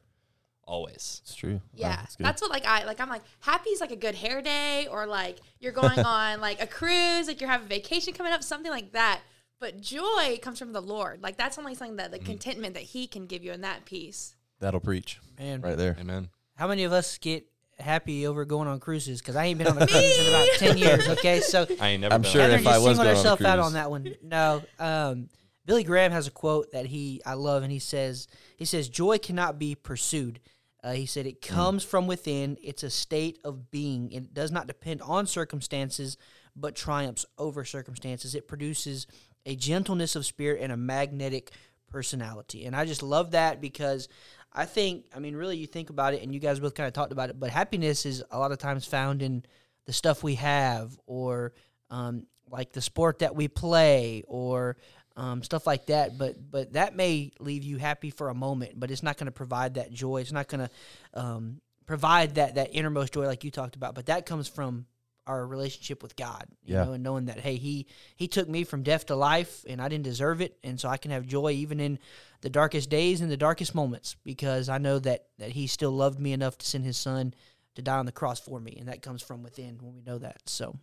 always. 0.64 1.20
It's 1.24 1.34
true. 1.34 1.54
Wow, 1.54 1.60
Yeah, 1.74 1.96
that's 1.96 2.16
that's 2.16 2.42
what 2.42 2.50
like 2.50 2.66
I 2.66 2.84
like. 2.84 3.00
I'm 3.00 3.08
like 3.08 3.22
happy's 3.40 3.81
like 3.81 3.92
a 3.92 3.96
good 3.96 4.14
hair 4.14 4.42
day, 4.42 4.86
or 4.90 5.06
like 5.06 5.38
you're 5.60 5.72
going 5.72 5.98
on 6.04 6.40
like 6.40 6.62
a 6.62 6.66
cruise, 6.66 7.28
like 7.28 7.40
you're 7.40 7.50
having 7.50 7.69
vacation 7.69 8.12
coming 8.12 8.32
up, 8.32 8.42
something 8.42 8.70
like 8.70 8.92
that. 8.92 9.20
But 9.60 9.81
joy 9.81 10.38
comes 10.42 10.58
from 10.58 10.72
the 10.72 10.82
Lord. 10.82 11.22
Like 11.22 11.36
that's 11.36 11.58
only 11.58 11.74
something 11.74 11.96
that 11.96 12.10
the 12.10 12.19
contentment 12.19 12.74
that 12.74 12.82
He 12.82 13.06
can 13.06 13.26
give 13.26 13.44
you 13.44 13.52
in 13.52 13.60
that 13.60 13.84
peace. 13.84 14.34
That'll 14.60 14.81
preach 14.81 15.20
Man, 15.38 15.60
right 15.60 15.76
there. 15.76 15.96
Amen. 16.00 16.28
how 16.56 16.69
many 16.69 16.84
of 16.84 16.92
us 16.92 17.19
get 17.19 17.46
happy 17.78 18.26
over 18.26 18.44
going 18.44 18.69
on 18.69 18.78
cruises? 18.81 19.20
Because 19.20 19.36
I 19.36 19.46
ain't 19.46 19.58
been 19.58 19.66
on 19.69 19.76
a 19.81 19.86
cruise 19.88 20.19
in 20.19 20.26
about 20.28 20.48
ten 20.56 20.78
years. 20.78 21.08
Okay, 21.08 21.40
so 21.40 21.66
I 21.81 21.88
ain't 21.90 22.00
never. 22.00 22.14
I'm 22.14 22.22
been 22.22 22.31
sure 22.31 22.42
if 22.42 22.66
I 22.66 22.78
was 22.78 22.96
singled 22.96 22.96
going 22.96 23.08
on 23.08 23.14
a 23.14 23.16
herself 23.16 23.40
out 23.42 23.58
on 23.58 23.72
that 23.74 23.90
one. 23.90 24.14
No, 24.22 24.62
um, 24.78 25.28
Billy 25.64 25.84
Graham 25.84 26.12
has 26.12 26.26
a 26.26 26.31
quote 26.31 26.72
that 26.72 26.86
he 26.86 27.20
I 27.24 27.34
love, 27.34 27.62
and 27.62 27.72
he 27.72 27.78
says 27.78 28.26
he 28.56 28.64
says 28.64 28.88
joy 28.88 29.19
cannot 29.19 29.58
be 29.58 29.74
pursued. 29.74 30.40
Uh, 30.84 30.92
he 30.92 31.06
said 31.06 31.26
it 31.26 31.40
comes 31.40 31.84
from 31.84 32.08
within. 32.08 32.56
It's 32.62 32.82
a 32.82 32.90
state 32.90 33.38
of 33.44 33.70
being. 33.70 34.10
It 34.10 34.34
does 34.34 34.50
not 34.50 34.66
depend 34.66 35.00
on 35.02 35.26
circumstances, 35.26 36.16
but 36.56 36.74
triumphs 36.74 37.24
over 37.38 37.64
circumstances. 37.64 38.34
It 38.34 38.48
produces 38.48 39.06
a 39.46 39.54
gentleness 39.54 40.16
of 40.16 40.26
spirit 40.26 40.60
and 40.60 40.72
a 40.72 40.76
magnetic 40.76 41.52
personality. 41.88 42.64
And 42.64 42.74
I 42.74 42.84
just 42.84 43.02
love 43.02 43.31
that 43.32 43.60
because 43.60 44.08
I 44.52 44.64
think, 44.64 45.06
I 45.14 45.19
mean, 45.19 45.36
really, 45.36 45.56
you 45.56 45.66
think 45.66 45.90
about 45.90 46.14
it, 46.14 46.22
and 46.22 46.34
you 46.34 46.40
guys 46.40 46.58
both 46.58 46.74
kind 46.74 46.86
of 46.86 46.92
talked 46.92 47.12
about 47.12 47.31
it, 47.31 47.38
but 47.38 47.50
happiness 47.50 48.04
is 48.04 48.24
a 48.31 48.38
lot 48.38 48.52
of 48.52 48.58
times 48.58 48.84
found 48.84 49.22
in 49.22 49.44
the 49.86 49.92
stuff 49.92 50.22
we 50.22 50.34
have 50.36 50.98
or 51.06 51.52
um, 51.90 52.26
like 52.50 52.72
the 52.72 52.81
sport 52.81 53.20
that 53.20 53.34
we 53.34 53.48
play 53.48 54.22
or 54.26 54.76
um, 55.16 55.42
stuff 55.42 55.66
like 55.66 55.86
that. 55.86 56.19
But 56.19 56.36
but 56.50 56.72
that 56.74 56.96
may 56.96 57.32
leave 57.38 57.64
you 57.64 57.78
happy 57.78 58.10
for 58.10 58.28
a 58.28 58.34
moment, 58.34 58.78
but 58.78 58.90
it's 58.90 59.02
not 59.02 59.16
going 59.16 59.26
to 59.26 59.32
provide 59.32 59.74
that 59.74 59.92
joy. 59.92 60.20
It's 60.20 60.32
not 60.32 60.48
going 60.48 60.69
to 60.69 61.20
um, 61.20 61.60
provide 61.86 62.36
that 62.36 62.54
that 62.56 62.74
innermost 62.74 63.12
joy 63.12 63.26
like 63.26 63.44
you 63.44 63.50
talked 63.50 63.76
about. 63.76 63.94
But 63.94 64.06
that 64.06 64.26
comes 64.26 64.48
from 64.48 64.86
our 65.26 65.46
relationship 65.46 66.02
with 66.02 66.16
God, 66.16 66.46
you 66.64 66.74
Yeah. 66.74 66.84
know, 66.84 66.92
and 66.94 67.04
knowing 67.04 67.26
that 67.26 67.38
hey, 67.38 67.54
he 67.56 67.86
he 68.16 68.26
took 68.26 68.48
me 68.48 68.64
from 68.64 68.82
death 68.82 69.06
to 69.06 69.14
life, 69.14 69.64
and 69.69 69.81
I 69.81 69.88
didn't 69.88 70.04
deserve 70.04 70.40
it, 70.40 70.58
and 70.64 70.81
so 70.81 70.88
I 70.88 70.96
can 70.96 71.10
have 71.12 71.26
joy 71.26 71.52
even 71.52 71.78
in 71.78 71.98
the 72.40 72.50
darkest 72.50 72.90
days 72.90 73.20
and 73.20 73.31
the 73.31 73.36
darkest 73.36 73.72
moments 73.72 74.16
because 74.24 74.69
I 74.69 74.78
know 74.78 74.98
that 74.98 75.26
that 75.38 75.50
he 75.50 75.69
still 75.69 75.92
loved 75.92 76.19
me 76.19 76.32
enough 76.32 76.58
to 76.58 76.66
send 76.66 76.84
his 76.84 76.96
son 76.96 77.34
to 77.76 77.82
die 77.82 77.98
on 77.98 78.06
the 78.06 78.12
cross 78.12 78.40
for 78.40 78.58
me, 78.58 78.76
and 78.78 78.88
that 78.88 79.00
comes 79.00 79.22
from 79.22 79.44
within 79.44 79.78
when 79.81 79.94
we 79.94 80.02
know 80.02 80.19
that. 80.19 80.40
So 80.46 80.76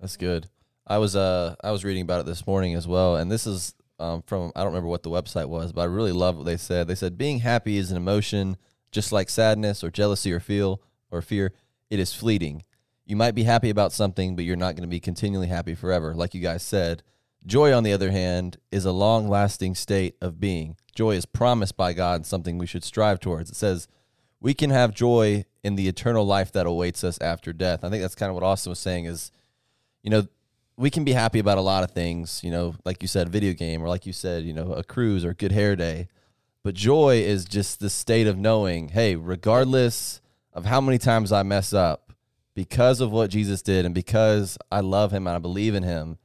That's 0.00 0.16
good. 0.16 0.48
I 0.86 0.98
was 0.98 1.16
uh 1.16 1.54
I 1.62 1.70
was 1.70 1.84
reading 1.84 2.02
about 2.02 2.20
it 2.20 2.26
this 2.26 2.46
morning 2.46 2.74
as 2.74 2.86
well, 2.86 3.16
and 3.16 3.30
this 3.30 3.46
is 3.46 3.74
um, 3.98 4.22
from 4.22 4.50
I 4.56 4.60
don't 4.60 4.72
remember 4.72 4.88
what 4.88 5.02
the 5.02 5.10
website 5.10 5.48
was, 5.48 5.72
but 5.72 5.82
I 5.82 5.84
really 5.84 6.12
love 6.12 6.36
what 6.36 6.46
they 6.46 6.56
said. 6.56 6.88
They 6.88 6.94
said 6.94 7.18
being 7.18 7.40
happy 7.40 7.76
is 7.76 7.90
an 7.90 7.96
emotion, 7.96 8.56
just 8.90 9.12
like 9.12 9.28
sadness 9.28 9.84
or 9.84 9.90
jealousy 9.90 10.32
or 10.32 10.40
feel 10.40 10.82
or 11.10 11.22
fear. 11.22 11.52
It 11.90 11.98
is 11.98 12.14
fleeting. 12.14 12.64
You 13.04 13.16
might 13.16 13.34
be 13.34 13.42
happy 13.42 13.70
about 13.70 13.92
something, 13.92 14.36
but 14.36 14.44
you're 14.44 14.56
not 14.56 14.74
going 14.76 14.88
to 14.88 14.88
be 14.88 15.00
continually 15.00 15.48
happy 15.48 15.74
forever, 15.74 16.14
like 16.14 16.34
you 16.34 16.40
guys 16.40 16.62
said. 16.62 17.02
Joy, 17.44 17.74
on 17.74 17.82
the 17.82 17.92
other 17.92 18.10
hand, 18.10 18.58
is 18.70 18.84
a 18.84 18.92
long 18.92 19.28
lasting 19.28 19.74
state 19.74 20.14
of 20.20 20.38
being. 20.38 20.76
Joy 20.94 21.12
is 21.12 21.26
promised 21.26 21.76
by 21.76 21.92
God 21.92 22.16
and 22.16 22.26
something 22.26 22.58
we 22.58 22.66
should 22.66 22.84
strive 22.84 23.18
towards. 23.18 23.50
It 23.50 23.56
says 23.56 23.88
we 24.40 24.54
can 24.54 24.70
have 24.70 24.94
joy 24.94 25.44
in 25.62 25.74
the 25.74 25.88
eternal 25.88 26.24
life 26.24 26.52
that 26.52 26.66
awaits 26.66 27.02
us 27.04 27.18
after 27.20 27.52
death. 27.52 27.84
I 27.84 27.90
think 27.90 28.02
that's 28.02 28.14
kind 28.14 28.30
of 28.30 28.34
what 28.34 28.44
Austin 28.44 28.70
was 28.70 28.78
saying 28.78 29.06
is, 29.06 29.30
you 30.02 30.10
know, 30.10 30.26
we 30.80 30.88
can 30.90 31.04
be 31.04 31.12
happy 31.12 31.38
about 31.38 31.58
a 31.58 31.60
lot 31.60 31.84
of 31.84 31.90
things, 31.90 32.40
you 32.42 32.50
know, 32.50 32.74
like 32.86 33.02
you 33.02 33.08
said, 33.08 33.28
video 33.28 33.52
game, 33.52 33.82
or 33.82 33.88
like 33.88 34.06
you 34.06 34.14
said, 34.14 34.44
you 34.44 34.54
know, 34.54 34.72
a 34.72 34.82
cruise 34.82 35.24
or 35.26 35.30
a 35.30 35.34
good 35.34 35.52
hair 35.52 35.76
day. 35.76 36.08
But 36.62 36.74
joy 36.74 37.16
is 37.18 37.44
just 37.44 37.80
the 37.80 37.90
state 37.90 38.26
of 38.26 38.38
knowing, 38.38 38.88
hey, 38.88 39.14
regardless 39.14 40.22
of 40.54 40.64
how 40.64 40.80
many 40.80 40.96
times 40.96 41.32
I 41.32 41.42
mess 41.42 41.74
up, 41.74 42.12
because 42.54 43.00
of 43.02 43.10
what 43.12 43.30
Jesus 43.30 43.60
did 43.60 43.84
and 43.84 43.94
because 43.94 44.56
I 44.72 44.80
love 44.80 45.12
him 45.12 45.26
and 45.26 45.36
I 45.36 45.38
believe 45.38 45.74
in 45.74 45.82
him, 45.82 46.16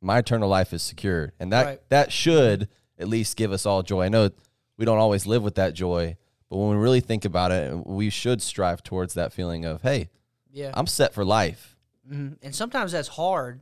my 0.00 0.18
eternal 0.18 0.48
life 0.48 0.72
is 0.72 0.82
secured. 0.82 1.32
And 1.38 1.52
that 1.52 1.66
Right. 1.66 1.80
that 1.90 2.10
should 2.10 2.68
at 2.98 3.08
least 3.08 3.36
give 3.36 3.52
us 3.52 3.66
all 3.66 3.82
joy. 3.82 4.04
I 4.04 4.08
know 4.08 4.30
we 4.78 4.84
don't 4.86 4.98
always 4.98 5.26
live 5.26 5.42
with 5.42 5.56
that 5.56 5.74
joy, 5.74 6.16
but 6.48 6.56
when 6.56 6.70
we 6.70 6.76
really 6.76 7.00
think 7.00 7.24
about 7.26 7.52
it, 7.52 7.86
we 7.86 8.08
should 8.10 8.40
strive 8.40 8.82
towards 8.82 9.12
that 9.14 9.32
feeling 9.32 9.64
of, 9.66 9.82
hey, 9.82 10.08
Yeah. 10.52 10.70
I'm 10.74 10.86
set 10.86 11.12
for 11.12 11.24
life. 11.24 11.76
hmm 12.08 12.32
And 12.42 12.54
sometimes 12.54 12.92
that's 12.92 13.08
hard. 13.08 13.60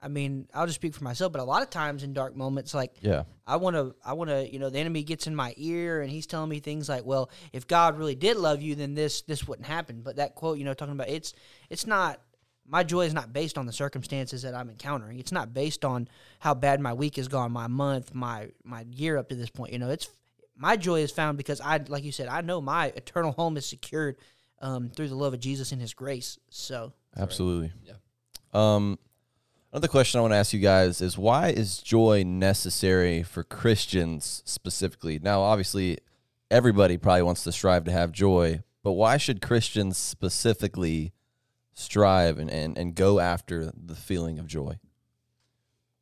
I 0.00 0.08
mean, 0.08 0.46
I'll 0.54 0.66
just 0.66 0.76
speak 0.76 0.94
for 0.94 1.02
myself, 1.02 1.32
but 1.32 1.40
a 1.40 1.44
lot 1.44 1.62
of 1.62 1.70
times 1.70 2.04
in 2.04 2.12
dark 2.12 2.36
moments, 2.36 2.72
like 2.72 2.94
Yeah. 3.00 3.24
I 3.46 3.56
want 3.56 3.74
to, 3.74 3.94
I 4.04 4.12
want 4.12 4.30
to, 4.30 4.50
you 4.50 4.58
know, 4.58 4.70
the 4.70 4.78
enemy 4.78 5.02
gets 5.02 5.26
in 5.26 5.34
my 5.34 5.54
ear 5.56 6.02
and 6.02 6.10
he's 6.10 6.26
telling 6.26 6.50
me 6.50 6.60
things 6.60 6.88
like, 6.88 7.04
"Well, 7.04 7.30
if 7.52 7.66
God 7.66 7.98
really 7.98 8.14
did 8.14 8.36
love 8.36 8.62
you, 8.62 8.74
then 8.74 8.94
this 8.94 9.22
this 9.22 9.48
wouldn't 9.48 9.66
happen." 9.66 10.02
But 10.02 10.16
that 10.16 10.34
quote, 10.34 10.58
you 10.58 10.64
know, 10.64 10.74
talking 10.74 10.92
about 10.92 11.08
it's 11.08 11.32
it's 11.68 11.86
not 11.86 12.20
my 12.68 12.84
joy 12.84 13.06
is 13.06 13.14
not 13.14 13.32
based 13.32 13.56
on 13.56 13.66
the 13.66 13.72
circumstances 13.72 14.42
that 14.42 14.54
I'm 14.54 14.68
encountering. 14.68 15.18
It's 15.18 15.32
not 15.32 15.54
based 15.54 15.84
on 15.84 16.08
how 16.38 16.54
bad 16.54 16.80
my 16.80 16.92
week 16.92 17.16
has 17.16 17.26
gone, 17.26 17.50
my 17.50 17.66
month, 17.66 18.14
my 18.14 18.50
my 18.62 18.84
year 18.90 19.16
up 19.16 19.30
to 19.30 19.34
this 19.34 19.50
point. 19.50 19.72
You 19.72 19.78
know, 19.78 19.90
it's 19.90 20.08
my 20.54 20.76
joy 20.76 21.00
is 21.00 21.10
found 21.10 21.38
because 21.38 21.60
I, 21.60 21.78
like 21.88 22.04
you 22.04 22.12
said, 22.12 22.28
I 22.28 22.40
know 22.42 22.60
my 22.60 22.86
eternal 22.86 23.32
home 23.32 23.56
is 23.56 23.64
secured 23.64 24.16
um, 24.60 24.90
through 24.90 25.08
the 25.08 25.14
love 25.14 25.32
of 25.32 25.40
Jesus 25.40 25.72
and 25.72 25.80
His 25.80 25.94
grace. 25.94 26.38
So 26.50 26.92
Absolutely. 27.16 27.72
Yeah. 27.84 27.94
Um, 28.52 28.98
another 29.72 29.88
question 29.88 30.18
I 30.18 30.22
want 30.22 30.32
to 30.32 30.36
ask 30.36 30.52
you 30.52 30.60
guys 30.60 31.00
is 31.00 31.18
why 31.18 31.48
is 31.48 31.78
joy 31.78 32.24
necessary 32.24 33.22
for 33.22 33.42
Christians 33.42 34.42
specifically? 34.44 35.18
Now, 35.18 35.40
obviously, 35.40 35.98
everybody 36.50 36.96
probably 36.96 37.22
wants 37.22 37.44
to 37.44 37.52
strive 37.52 37.84
to 37.84 37.92
have 37.92 38.12
joy, 38.12 38.62
but 38.82 38.92
why 38.92 39.16
should 39.16 39.42
Christians 39.42 39.98
specifically 39.98 41.12
strive 41.74 42.38
and, 42.38 42.50
and, 42.50 42.76
and 42.76 42.94
go 42.94 43.20
after 43.20 43.72
the 43.76 43.94
feeling 43.94 44.38
of 44.38 44.46
joy? 44.46 44.78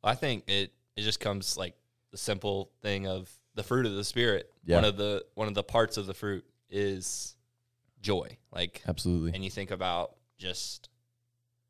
I 0.03 0.15
think 0.15 0.43
it 0.47 0.71
it 0.95 1.01
just 1.01 1.19
comes 1.19 1.57
like 1.57 1.75
the 2.11 2.17
simple 2.17 2.71
thing 2.81 3.07
of 3.07 3.29
the 3.55 3.63
fruit 3.63 3.85
of 3.85 3.93
the 3.95 4.03
spirit. 4.03 4.51
Yeah. 4.65 4.75
One 4.75 4.85
of 4.85 4.97
the 4.97 5.25
one 5.35 5.47
of 5.47 5.53
the 5.53 5.63
parts 5.63 5.97
of 5.97 6.07
the 6.07 6.13
fruit 6.13 6.45
is 6.69 7.35
joy. 8.01 8.37
Like 8.51 8.81
Absolutely. 8.87 9.31
and 9.33 9.43
you 9.43 9.49
think 9.49 9.71
about 9.71 10.15
just 10.37 10.89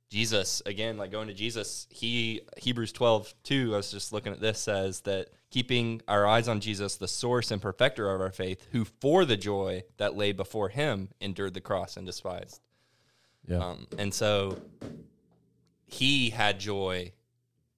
Jesus 0.09 0.61
again, 0.65 0.97
like 0.97 1.11
going 1.11 1.27
to 1.27 1.33
Jesus, 1.33 1.87
he 1.89 2.41
Hebrews 2.57 2.91
12, 2.91 3.33
2, 3.43 3.73
I 3.73 3.77
was 3.77 3.91
just 3.91 4.13
looking 4.13 4.31
at 4.31 4.39
this 4.39 4.59
says 4.59 5.01
that 5.01 5.29
keeping 5.49 6.01
our 6.07 6.25
eyes 6.25 6.47
on 6.47 6.59
Jesus, 6.59 6.95
the 6.95 7.07
source 7.07 7.51
and 7.51 7.61
perfecter 7.61 8.09
of 8.13 8.21
our 8.21 8.31
faith, 8.31 8.67
who 8.71 8.85
for 8.85 9.25
the 9.25 9.37
joy 9.37 9.83
that 9.97 10.15
lay 10.15 10.31
before 10.31 10.69
him 10.69 11.09
endured 11.19 11.53
the 11.53 11.61
cross 11.61 11.97
and 11.97 12.05
despised. 12.05 12.61
Yeah. 13.47 13.57
Um, 13.57 13.87
and 13.97 14.13
so 14.13 14.57
he 15.85 16.29
had 16.29 16.59
joy 16.59 17.13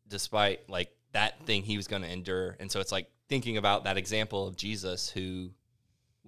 despite 0.07 0.69
like 0.69 0.91
that 1.13 1.45
thing 1.45 1.63
he 1.63 1.77
was 1.77 1.87
going 1.87 2.01
to 2.01 2.11
endure. 2.11 2.57
And 2.59 2.71
so 2.71 2.79
it's 2.79 2.91
like 2.91 3.07
thinking 3.27 3.57
about 3.57 3.83
that 3.83 3.97
example 3.97 4.47
of 4.47 4.55
Jesus 4.55 5.09
who 5.09 5.51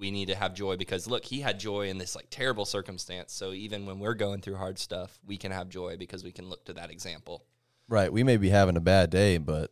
we 0.01 0.09
need 0.09 0.29
to 0.29 0.35
have 0.35 0.55
joy 0.55 0.75
because 0.75 1.07
look, 1.07 1.23
he 1.23 1.39
had 1.39 1.59
joy 1.59 1.87
in 1.87 1.99
this 1.99 2.15
like 2.15 2.25
terrible 2.31 2.65
circumstance. 2.65 3.31
So 3.31 3.53
even 3.53 3.85
when 3.85 3.99
we're 3.99 4.15
going 4.15 4.41
through 4.41 4.55
hard 4.55 4.79
stuff, 4.79 5.19
we 5.25 5.37
can 5.37 5.51
have 5.51 5.69
joy 5.69 5.95
because 5.95 6.23
we 6.23 6.31
can 6.31 6.49
look 6.49 6.65
to 6.65 6.73
that 6.73 6.89
example. 6.89 7.45
Right. 7.87 8.11
We 8.11 8.23
may 8.23 8.37
be 8.37 8.49
having 8.49 8.77
a 8.77 8.81
bad 8.81 9.11
day, 9.11 9.37
but 9.37 9.71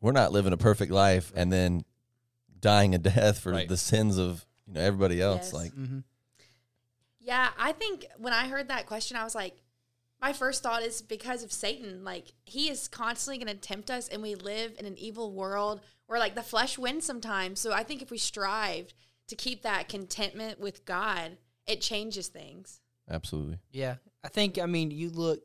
we're 0.00 0.12
not 0.12 0.32
living 0.32 0.52
a 0.52 0.56
perfect 0.56 0.90
life 0.90 1.32
and 1.36 1.52
then 1.52 1.84
dying 2.58 2.94
a 2.96 2.98
death 2.98 3.38
for 3.38 3.52
Right. 3.52 3.68
the 3.68 3.76
sins 3.76 4.18
of 4.18 4.44
you 4.66 4.74
know 4.74 4.80
everybody 4.80 5.22
else. 5.22 5.46
Yes. 5.46 5.52
Like 5.54 5.72
mm-hmm. 5.72 6.00
Yeah, 7.20 7.50
I 7.56 7.72
think 7.72 8.06
when 8.18 8.32
I 8.34 8.48
heard 8.48 8.68
that 8.68 8.86
question, 8.86 9.16
I 9.16 9.24
was 9.24 9.34
like, 9.34 9.56
my 10.20 10.32
first 10.32 10.62
thought 10.62 10.82
is 10.82 11.00
because 11.00 11.42
of 11.42 11.52
Satan. 11.52 12.04
Like, 12.04 12.32
he 12.44 12.68
is 12.68 12.86
constantly 12.86 13.42
going 13.42 13.54
to 13.56 13.60
tempt 13.60 13.90
us, 13.90 14.08
and 14.08 14.20
we 14.20 14.34
live 14.34 14.74
in 14.78 14.84
an 14.84 14.98
evil 14.98 15.32
world 15.32 15.80
where, 16.06 16.18
like, 16.18 16.34
the 16.34 16.42
flesh 16.42 16.76
wins 16.76 17.06
sometimes. 17.06 17.60
So 17.60 17.72
I 17.72 17.82
think 17.82 18.02
if 18.02 18.10
we 18.10 18.18
strived 18.18 18.92
to 19.28 19.36
keep 19.36 19.62
that 19.62 19.88
contentment 19.88 20.60
with 20.60 20.84
God, 20.84 21.36
it 21.66 21.80
changes 21.80 22.28
things. 22.28 22.80
absolutely. 23.10 23.58
Yeah, 23.72 23.96
I 24.22 24.28
think 24.28 24.58
I 24.58 24.66
mean 24.66 24.90
you 24.90 25.10
look. 25.10 25.40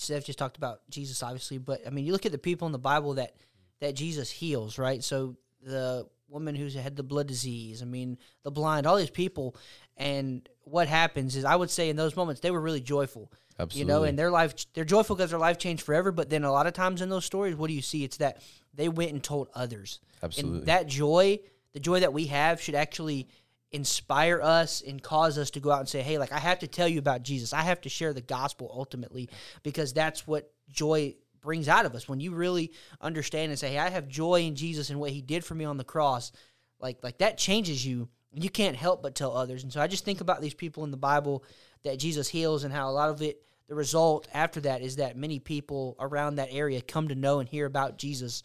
Seth 0.00 0.26
just 0.26 0.38
talked 0.38 0.56
about 0.56 0.80
Jesus, 0.88 1.22
obviously, 1.24 1.58
but 1.58 1.80
I 1.86 1.90
mean 1.90 2.04
you 2.04 2.12
look 2.12 2.26
at 2.26 2.32
the 2.32 2.38
people 2.38 2.66
in 2.66 2.72
the 2.72 2.78
Bible 2.78 3.14
that 3.14 3.34
that 3.80 3.94
Jesus 3.94 4.30
heals, 4.30 4.78
right? 4.78 5.02
So 5.02 5.36
the 5.62 6.06
woman 6.28 6.54
who's 6.54 6.74
had 6.74 6.94
the 6.94 7.02
blood 7.02 7.26
disease, 7.26 7.82
I 7.82 7.84
mean 7.84 8.18
the 8.44 8.50
blind, 8.50 8.86
all 8.86 8.96
these 8.96 9.10
people, 9.10 9.56
and 9.96 10.48
what 10.60 10.86
happens 10.86 11.34
is 11.34 11.44
I 11.44 11.56
would 11.56 11.70
say 11.70 11.88
in 11.88 11.96
those 11.96 12.14
moments 12.14 12.40
they 12.40 12.50
were 12.52 12.60
really 12.60 12.80
joyful, 12.80 13.32
Absolutely. 13.58 13.80
you 13.80 13.84
know, 13.86 14.04
and 14.04 14.16
their 14.18 14.30
life 14.30 14.54
they're 14.74 14.84
joyful 14.84 15.16
because 15.16 15.30
their 15.30 15.38
life 15.40 15.58
changed 15.58 15.82
forever. 15.82 16.12
But 16.12 16.30
then 16.30 16.44
a 16.44 16.52
lot 16.52 16.68
of 16.68 16.74
times 16.74 17.02
in 17.02 17.08
those 17.08 17.24
stories, 17.24 17.56
what 17.56 17.66
do 17.66 17.74
you 17.74 17.82
see? 17.82 18.04
It's 18.04 18.18
that 18.18 18.40
they 18.74 18.88
went 18.88 19.10
and 19.12 19.22
told 19.22 19.48
others, 19.54 19.98
Absolutely. 20.22 20.58
and 20.60 20.66
that 20.68 20.86
joy, 20.86 21.40
the 21.78 21.84
joy 21.84 22.00
that 22.00 22.12
we 22.12 22.26
have, 22.26 22.60
should 22.60 22.74
actually 22.74 23.28
inspire 23.70 24.42
us 24.42 24.82
and 24.84 25.00
cause 25.00 25.38
us 25.38 25.50
to 25.50 25.60
go 25.60 25.70
out 25.70 25.78
and 25.78 25.88
say, 25.88 26.02
"Hey, 26.02 26.18
like 26.18 26.32
I 26.32 26.40
have 26.40 26.58
to 26.58 26.66
tell 26.66 26.88
you 26.88 26.98
about 26.98 27.22
Jesus. 27.22 27.52
I 27.52 27.62
have 27.62 27.80
to 27.82 27.88
share 27.88 28.12
the 28.12 28.20
gospel 28.20 28.68
ultimately 28.74 29.28
because 29.62 29.92
that's 29.92 30.26
what 30.26 30.52
joy 30.68 31.14
brings 31.40 31.68
out 31.68 31.86
of 31.86 31.94
us. 31.94 32.08
When 32.08 32.18
you 32.18 32.34
really 32.34 32.72
understand 33.00 33.50
and 33.50 33.58
say, 33.58 33.70
"Hey, 33.70 33.78
I 33.78 33.90
have 33.90 34.08
joy 34.08 34.40
in 34.40 34.56
Jesus 34.56 34.90
and 34.90 34.98
what 34.98 35.12
he 35.12 35.22
did 35.22 35.44
for 35.44 35.54
me 35.54 35.64
on 35.64 35.76
the 35.76 35.84
cross." 35.84 36.32
Like 36.80 36.98
like 37.04 37.18
that 37.18 37.38
changes 37.38 37.86
you. 37.86 38.08
You 38.34 38.50
can't 38.50 38.76
help 38.76 39.00
but 39.00 39.14
tell 39.14 39.36
others. 39.36 39.62
And 39.62 39.72
so 39.72 39.80
I 39.80 39.86
just 39.86 40.04
think 40.04 40.20
about 40.20 40.40
these 40.40 40.54
people 40.54 40.82
in 40.82 40.90
the 40.90 40.96
Bible 40.96 41.44
that 41.84 42.00
Jesus 42.00 42.26
heals 42.26 42.64
and 42.64 42.74
how 42.74 42.90
a 42.90 42.90
lot 42.90 43.10
of 43.10 43.22
it 43.22 43.40
the 43.68 43.76
result 43.76 44.26
after 44.34 44.60
that 44.62 44.82
is 44.82 44.96
that 44.96 45.16
many 45.16 45.38
people 45.38 45.94
around 46.00 46.36
that 46.36 46.48
area 46.50 46.80
come 46.80 47.06
to 47.06 47.14
know 47.14 47.38
and 47.38 47.48
hear 47.48 47.66
about 47.66 47.98
Jesus 47.98 48.42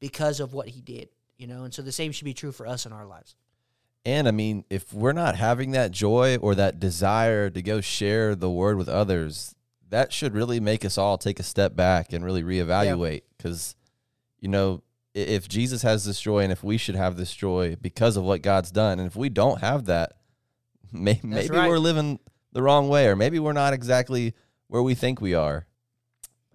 because 0.00 0.38
of 0.40 0.52
what 0.52 0.68
he 0.68 0.82
did, 0.82 1.08
you 1.36 1.46
know. 1.46 1.64
And 1.64 1.72
so 1.72 1.82
the 1.82 1.92
same 1.92 2.12
should 2.12 2.24
be 2.24 2.34
true 2.34 2.52
for 2.52 2.66
us 2.66 2.86
in 2.86 2.92
our 2.92 3.06
lives. 3.06 3.34
And 4.06 4.28
I 4.28 4.32
mean, 4.32 4.64
if 4.68 4.92
we're 4.92 5.12
not 5.12 5.36
having 5.36 5.70
that 5.70 5.90
joy 5.90 6.36
or 6.36 6.54
that 6.54 6.78
desire 6.78 7.48
to 7.50 7.62
go 7.62 7.80
share 7.80 8.34
the 8.34 8.50
word 8.50 8.76
with 8.76 8.88
others, 8.88 9.54
that 9.88 10.12
should 10.12 10.34
really 10.34 10.60
make 10.60 10.84
us 10.84 10.98
all 10.98 11.16
take 11.16 11.40
a 11.40 11.44
step 11.44 11.74
back 11.74 12.12
and 12.12 12.24
really 12.24 12.42
reevaluate. 12.42 13.22
Because, 13.36 13.76
you 14.40 14.48
know, 14.48 14.82
if 15.14 15.48
Jesus 15.48 15.82
has 15.82 16.04
this 16.04 16.20
joy 16.20 16.40
and 16.40 16.52
if 16.52 16.62
we 16.62 16.76
should 16.76 16.96
have 16.96 17.16
this 17.16 17.34
joy 17.34 17.76
because 17.80 18.16
of 18.16 18.24
what 18.24 18.42
God's 18.42 18.70
done, 18.70 18.98
and 18.98 19.06
if 19.06 19.16
we 19.16 19.28
don't 19.28 19.60
have 19.60 19.86
that, 19.86 20.12
may, 20.92 21.20
maybe 21.22 21.54
right. 21.54 21.68
we're 21.68 21.78
living 21.78 22.18
the 22.52 22.62
wrong 22.62 22.88
way, 22.88 23.06
or 23.06 23.16
maybe 23.16 23.38
we're 23.38 23.52
not 23.52 23.72
exactly 23.72 24.34
where 24.68 24.82
we 24.82 24.94
think 24.94 25.20
we 25.20 25.34
are. 25.34 25.66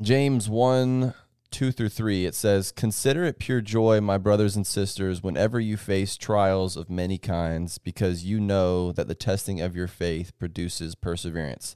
James 0.01 0.48
1 0.48 1.13
2 1.51 1.71
through 1.71 1.89
3, 1.89 2.25
it 2.25 2.35
says, 2.35 2.71
Consider 2.71 3.23
it 3.23 3.39
pure 3.39 3.61
joy, 3.61 4.01
my 4.01 4.17
brothers 4.17 4.55
and 4.55 4.65
sisters, 4.65 5.23
whenever 5.23 5.59
you 5.59 5.77
face 5.77 6.17
trials 6.17 6.77
of 6.77 6.89
many 6.89 7.17
kinds, 7.17 7.77
because 7.77 8.23
you 8.23 8.39
know 8.39 8.91
that 8.91 9.07
the 9.07 9.15
testing 9.15 9.59
of 9.61 9.75
your 9.75 9.87
faith 9.87 10.37
produces 10.37 10.95
perseverance. 10.95 11.75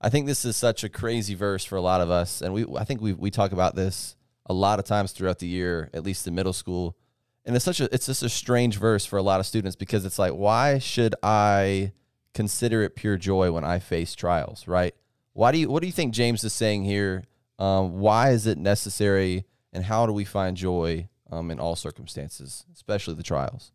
I 0.00 0.08
think 0.08 0.26
this 0.26 0.44
is 0.44 0.56
such 0.56 0.84
a 0.84 0.88
crazy 0.88 1.34
verse 1.34 1.64
for 1.64 1.76
a 1.76 1.80
lot 1.80 2.00
of 2.00 2.10
us. 2.10 2.40
And 2.40 2.54
we, 2.54 2.64
I 2.76 2.84
think 2.84 3.00
we, 3.00 3.12
we 3.12 3.30
talk 3.30 3.52
about 3.52 3.74
this 3.74 4.16
a 4.46 4.54
lot 4.54 4.78
of 4.78 4.84
times 4.84 5.12
throughout 5.12 5.40
the 5.40 5.48
year, 5.48 5.90
at 5.92 6.04
least 6.04 6.26
in 6.26 6.34
middle 6.34 6.52
school. 6.52 6.96
And 7.44 7.56
it's 7.56 7.64
such 7.64 7.80
a, 7.80 7.92
it's 7.92 8.06
just 8.06 8.22
a 8.22 8.28
strange 8.28 8.78
verse 8.78 9.04
for 9.04 9.16
a 9.16 9.22
lot 9.22 9.40
of 9.40 9.46
students 9.46 9.74
because 9.74 10.04
it's 10.04 10.18
like, 10.18 10.32
why 10.32 10.78
should 10.78 11.14
I 11.22 11.92
consider 12.34 12.82
it 12.82 12.94
pure 12.94 13.16
joy 13.16 13.50
when 13.50 13.64
I 13.64 13.80
face 13.80 14.14
trials, 14.14 14.68
right? 14.68 14.94
Why 15.32 15.50
do 15.50 15.58
you, 15.58 15.68
what 15.68 15.80
do 15.80 15.86
you 15.86 15.92
think 15.92 16.14
James 16.14 16.44
is 16.44 16.52
saying 16.52 16.84
here? 16.84 17.24
Um, 17.58 17.98
why 17.98 18.30
is 18.30 18.46
it 18.46 18.58
necessary 18.58 19.44
and 19.72 19.84
how 19.84 20.06
do 20.06 20.12
we 20.12 20.24
find 20.24 20.56
joy 20.56 21.08
um, 21.30 21.50
in 21.50 21.58
all 21.58 21.76
circumstances, 21.76 22.64
especially 22.72 23.14
the 23.14 23.22
trials? 23.22 23.72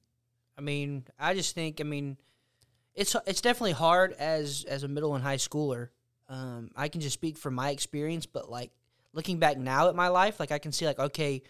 I 0.57 0.61
mean, 0.61 1.03
I 1.19 1.33
just 1.33 1.55
think, 1.55 1.81
I 1.81 1.83
mean, 1.83 2.17
it's 2.95 3.15
it's 3.25 3.41
definitely 3.41 3.71
hard 3.71 4.13
as 4.13 4.65
as 4.67 4.83
a 4.83 4.87
middle 4.87 5.15
and 5.15 5.23
high 5.23 5.37
schooler. 5.37 5.89
Um, 6.29 6.69
I 6.75 6.87
can 6.87 7.01
just 7.01 7.15
speak 7.15 7.37
from 7.37 7.55
my 7.55 7.71
experience, 7.71 8.25
but 8.25 8.49
like 8.49 8.71
looking 9.13 9.39
back 9.39 9.57
now 9.57 9.89
at 9.89 9.95
my 9.95 10.09
life, 10.09 10.39
like 10.39 10.51
I 10.51 10.59
can 10.59 10.71
see, 10.71 10.85
like 10.85 10.99
okay, 10.99 11.41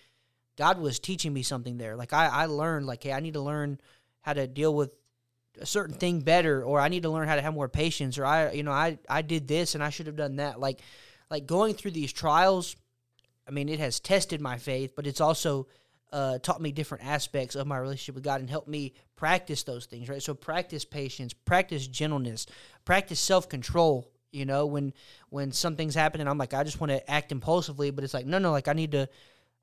God 0.58 0.80
was 0.80 1.00
teaching 1.00 1.34
me 1.34 1.44
something 1.44 1.78
there. 1.78 1.96
Like 1.96 2.14
I, 2.14 2.28
I 2.28 2.46
learned 2.46 2.86
like, 2.86 3.04
hey, 3.04 3.12
I 3.12 3.20
need 3.20 3.34
to 3.34 3.42
learn 3.42 3.80
how 4.22 4.34
to 4.34 4.48
deal 4.48 4.74
with 4.74 4.96
a 5.60 5.66
certain 5.66 5.96
thing 5.96 6.22
better, 6.22 6.64
or 6.64 6.80
I 6.80 6.88
need 6.88 7.04
to 7.04 7.10
learn 7.10 7.28
how 7.28 7.36
to 7.36 7.42
have 7.42 7.54
more 7.54 7.70
patience, 7.70 8.18
or 8.18 8.26
I, 8.26 8.52
you 8.52 8.64
know, 8.64 8.72
I, 8.72 8.98
I 9.10 9.22
did 9.22 9.48
this 9.48 9.76
and 9.76 9.84
I 9.84 9.90
should 9.90 10.08
have 10.08 10.16
done 10.16 10.38
that. 10.38 10.60
Like, 10.60 10.80
like 11.34 11.48
going 11.48 11.74
through 11.74 11.90
these 11.90 12.14
trials, 12.14 12.76
I 13.48 13.52
mean, 13.52 13.68
it 13.68 13.80
has 13.80 14.00
tested 14.00 14.40
my 14.40 14.60
faith, 14.60 14.92
but 14.96 15.08
it's 15.08 15.20
also 15.20 15.68
uh, 16.12 16.38
taught 16.38 16.62
me 16.62 16.72
different 16.72 17.04
aspects 17.08 17.56
of 17.56 17.66
my 17.66 17.76
relationship 17.80 18.14
with 18.14 18.24
God 18.24 18.40
and 18.40 18.48
helped 18.48 18.68
me 18.68 18.94
practice 19.16 19.64
those 19.64 19.88
things, 19.88 20.08
right? 20.10 20.22
So 20.22 20.36
practice 20.36 20.86
patience, 20.86 21.34
practice 21.34 21.88
gentleness, 21.88 22.46
practice 22.86 23.20
self 23.20 23.50
control. 23.50 24.12
You 24.32 24.46
know, 24.46 24.68
when 24.68 24.94
when 25.30 25.52
something's 25.52 25.96
happening, 25.96 26.28
I'm 26.28 26.38
like, 26.38 26.54
I 26.54 26.64
just 26.64 26.80
want 26.80 26.92
to 26.92 27.10
act 27.10 27.32
impulsively, 27.32 27.90
but 27.90 28.04
it's 28.04 28.14
like, 28.14 28.28
no, 28.28 28.38
no, 28.38 28.52
like 28.52 28.68
I 28.68 28.74
need 28.74 28.92
to, 28.92 29.10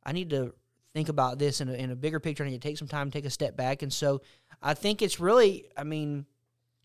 I 0.05 0.11
need 0.11 0.31
to 0.31 0.53
think 0.93 1.09
about 1.09 1.39
this 1.39 1.61
in 1.61 1.69
a, 1.69 1.75
in 1.75 1.93
a 1.93 1.97
bigger 1.97 2.19
picture. 2.19 2.43
I 2.43 2.49
need 2.49 2.61
to 2.61 2.69
take 2.69 2.79
some 2.79 2.89
time, 2.89 3.13
take 3.13 3.27
a 3.27 3.31
step 3.31 3.57
back, 3.57 3.83
and 3.83 3.93
so 3.93 4.23
I 4.61 4.75
think 4.75 5.03
it's 5.03 5.21
really, 5.21 5.67
I 5.77 5.85
mean, 5.85 6.27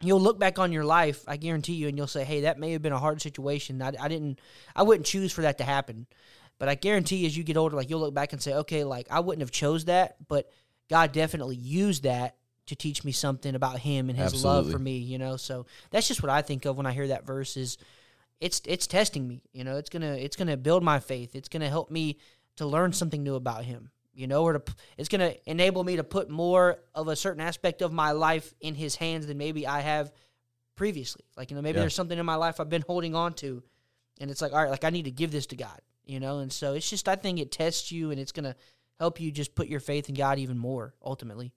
you'll 0.08 0.22
look 0.22 0.40
back 0.40 0.60
on 0.60 0.72
your 0.72 0.86
life, 0.86 1.24
I 1.28 1.38
guarantee 1.38 1.74
you, 1.74 1.88
and 1.88 1.98
you'll 1.98 2.08
say, 2.08 2.24
hey, 2.24 2.42
that 2.42 2.60
may 2.60 2.72
have 2.72 2.82
been 2.82 2.94
a 2.94 3.00
hard 3.00 3.22
situation. 3.22 3.82
I, 3.82 3.94
I 4.00 4.08
didn't, 4.08 4.40
I 4.76 4.84
wouldn't 4.84 5.06
choose 5.06 5.32
for 5.32 5.42
that 5.42 5.58
to 5.60 5.64
happen. 5.64 6.08
But 6.58 6.70
I 6.70 6.76
guarantee 6.76 7.26
as 7.26 7.36
you 7.36 7.44
get 7.44 7.58
older, 7.58 7.76
like 7.76 7.90
you'll 7.90 8.00
look 8.00 8.14
back 8.14 8.34
and 8.34 8.42
say, 8.42 8.54
okay, 8.54 8.84
like 8.84 9.08
I 9.12 9.20
wouldn't 9.20 9.42
have 9.42 9.52
chose 9.52 9.86
that, 9.86 10.16
but 10.28 10.50
God 10.90 11.12
definitely 11.12 11.58
used 11.58 12.04
that 12.04 12.38
to 12.68 12.76
teach 12.76 13.04
me 13.04 13.12
something 13.12 13.56
about 13.56 13.80
Him 13.80 14.10
and 14.10 14.18
His 14.18 14.44
love 14.44 14.72
for 14.72 14.80
me. 14.80 14.98
You 14.98 15.18
know, 15.18 15.38
so 15.38 15.66
that's 15.92 16.08
just 16.08 16.24
what 16.24 16.30
I 16.30 16.42
think 16.42 16.66
of 16.66 16.78
when 16.78 16.86
I 16.86 16.94
hear 16.94 17.08
that 17.10 17.26
verse. 17.26 17.58
Is 17.58 17.78
it's 18.40 18.62
it's 18.66 18.88
testing 18.88 19.28
me. 19.28 19.42
You 19.54 19.64
know, 19.64 19.78
it's 19.78 19.90
gonna 19.90 20.14
it's 20.14 20.36
gonna 20.36 20.58
build 20.58 20.84
my 20.84 21.00
faith. 21.00 21.36
It's 21.36 21.50
gonna 21.50 21.70
help 21.70 21.92
me 21.92 22.20
to 22.58 22.66
learn 22.66 22.94
something 22.94 23.22
new 23.22 23.36
about 23.36 23.66
Him. 23.66 23.92
You 24.16 24.28
know, 24.28 24.44
or 24.44 24.54
to 24.54 24.74
it's 24.98 25.10
gonna 25.10 25.34
enable 25.46 25.84
me 25.84 25.98
to 25.98 26.04
put 26.04 26.30
more 26.30 26.80
of 26.94 27.08
a 27.10 27.16
certain 27.16 27.42
aspect 27.42 27.82
of 27.82 27.92
my 27.92 28.12
life 28.14 28.54
in 28.62 28.74
His 28.74 28.96
hands 28.96 29.28
than 29.28 29.38
maybe 29.38 29.68
I 29.68 29.82
have 29.82 30.12
previously. 30.76 31.26
Like 31.38 31.52
you 31.52 31.56
know, 31.56 31.62
maybe 31.62 31.76
Yeah. 31.78 31.82
there's 31.82 31.96
something 31.96 32.18
in 32.18 32.26
my 32.26 32.36
life 32.36 32.60
I've 32.60 32.70
been 32.70 32.84
holding 32.88 33.14
on 33.16 33.34
to, 33.36 33.62
and 34.20 34.32
it's 34.32 34.42
like, 34.42 34.54
all 34.54 34.62
right, 34.62 34.70
like 34.72 34.84
I 34.84 34.90
need 34.90 35.06
to 35.06 35.12
give 35.12 35.32
this 35.32 35.46
to 35.48 35.56
God. 35.56 35.80
You 36.06 36.20
know, 36.20 36.40
and 36.40 36.52
so 36.54 36.74
it's 36.74 36.90
just 36.90 37.08
I 37.10 37.16
think 37.16 37.40
it 37.40 37.52
tests 37.52 37.92
you, 37.92 38.12
and 38.12 38.20
it's 38.20 38.32
gonna 38.32 38.56
help 39.00 39.20
you 39.20 39.32
just 39.32 39.56
put 39.56 39.68
your 39.68 39.80
faith 39.82 40.08
in 40.08 40.16
God 40.16 40.40
even 40.40 40.58
more 40.58 40.94
ultimately. 41.04 41.52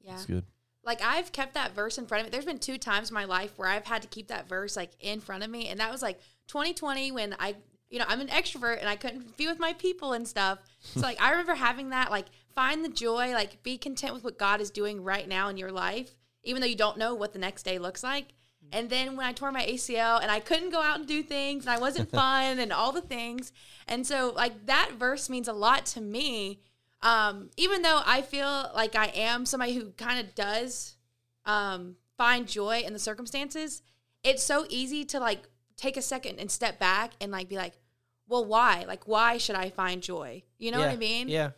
Yeah. 0.00 0.12
That's 0.12 0.26
good. 0.26 0.44
Like 0.84 1.02
I've 1.02 1.32
kept 1.32 1.54
that 1.54 1.74
verse 1.74 1.98
in 1.98 2.06
front 2.06 2.20
of 2.20 2.26
me. 2.26 2.30
There's 2.30 2.44
been 2.44 2.60
two 2.60 2.78
times 2.78 3.10
in 3.10 3.14
my 3.14 3.24
life 3.24 3.52
where 3.58 3.68
I've 3.68 3.86
had 3.86 4.02
to 4.02 4.08
keep 4.08 4.28
that 4.28 4.48
verse 4.48 4.76
like 4.76 4.92
in 5.00 5.20
front 5.20 5.42
of 5.42 5.50
me, 5.50 5.66
and 5.68 5.80
that 5.80 5.90
was 5.90 6.02
like 6.02 6.20
2020 6.46 7.10
when 7.10 7.34
I, 7.40 7.56
you 7.90 7.98
know, 7.98 8.04
I'm 8.08 8.20
an 8.20 8.28
extrovert 8.28 8.80
and 8.80 8.88
I 8.88 8.96
couldn't 8.96 9.36
be 9.36 9.46
with 9.46 9.58
my 9.58 9.72
people 9.74 10.12
and 10.12 10.26
stuff. 10.26 10.58
So 10.80 11.00
like 11.00 11.20
I 11.20 11.30
remember 11.30 11.54
having 11.54 11.90
that 11.90 12.10
like 12.10 12.26
find 12.54 12.84
the 12.84 12.88
joy, 12.88 13.32
like 13.32 13.62
be 13.62 13.78
content 13.78 14.14
with 14.14 14.24
what 14.24 14.38
God 14.38 14.60
is 14.60 14.70
doing 14.70 15.02
right 15.02 15.28
now 15.28 15.48
in 15.48 15.56
your 15.56 15.72
life, 15.72 16.16
even 16.42 16.60
though 16.60 16.66
you 16.66 16.76
don't 16.76 16.98
know 16.98 17.14
what 17.14 17.32
the 17.32 17.38
next 17.38 17.62
day 17.62 17.78
looks 17.78 18.02
like. 18.02 18.26
And 18.72 18.90
then 18.90 19.16
when 19.16 19.26
I 19.26 19.32
tore 19.32 19.52
my 19.52 19.64
ACL 19.64 20.20
and 20.20 20.30
I 20.30 20.40
couldn't 20.40 20.70
go 20.70 20.80
out 20.82 20.98
and 20.98 21.06
do 21.06 21.22
things 21.22 21.64
and 21.64 21.72
I 21.72 21.78
wasn't 21.78 22.10
fun 22.22 22.58
and 22.58 22.72
all 22.72 22.92
the 22.92 23.00
things. 23.00 23.52
And 23.86 24.06
so 24.06 24.32
like 24.34 24.66
that 24.66 24.92
verse 24.98 25.30
means 25.30 25.48
a 25.48 25.52
lot 25.52 25.86
to 25.86 26.00
me. 26.00 26.60
Um, 27.02 27.50
even 27.56 27.82
though 27.82 28.00
I 28.04 28.22
feel 28.22 28.70
like 28.74 28.96
I 28.96 29.06
am 29.08 29.46
somebody 29.46 29.74
who 29.74 29.90
kind 29.92 30.18
of 30.18 30.34
does 30.34 30.96
um, 31.44 31.96
find 32.16 32.48
joy 32.48 32.82
in 32.84 32.92
the 32.92 32.98
circumstances, 32.98 33.82
it's 34.24 34.42
so 34.42 34.66
easy 34.68 35.04
to 35.04 35.20
like 35.20 35.42
take 35.76 35.96
a 35.96 36.02
second 36.02 36.38
and 36.38 36.50
step 36.50 36.78
back 36.78 37.12
and 37.20 37.30
like 37.32 37.48
be 37.48 37.56
like, 37.56 37.74
well, 38.28 38.44
why? 38.44 38.84
Like, 38.86 39.06
why 39.06 39.38
should 39.38 39.56
I 39.56 39.70
find 39.70 40.02
joy? 40.02 40.42
You 40.58 40.72
know 40.72 40.80
what 40.80 40.88
I 40.88 40.96
mean? 40.96 41.28
Yeah. 41.28 41.50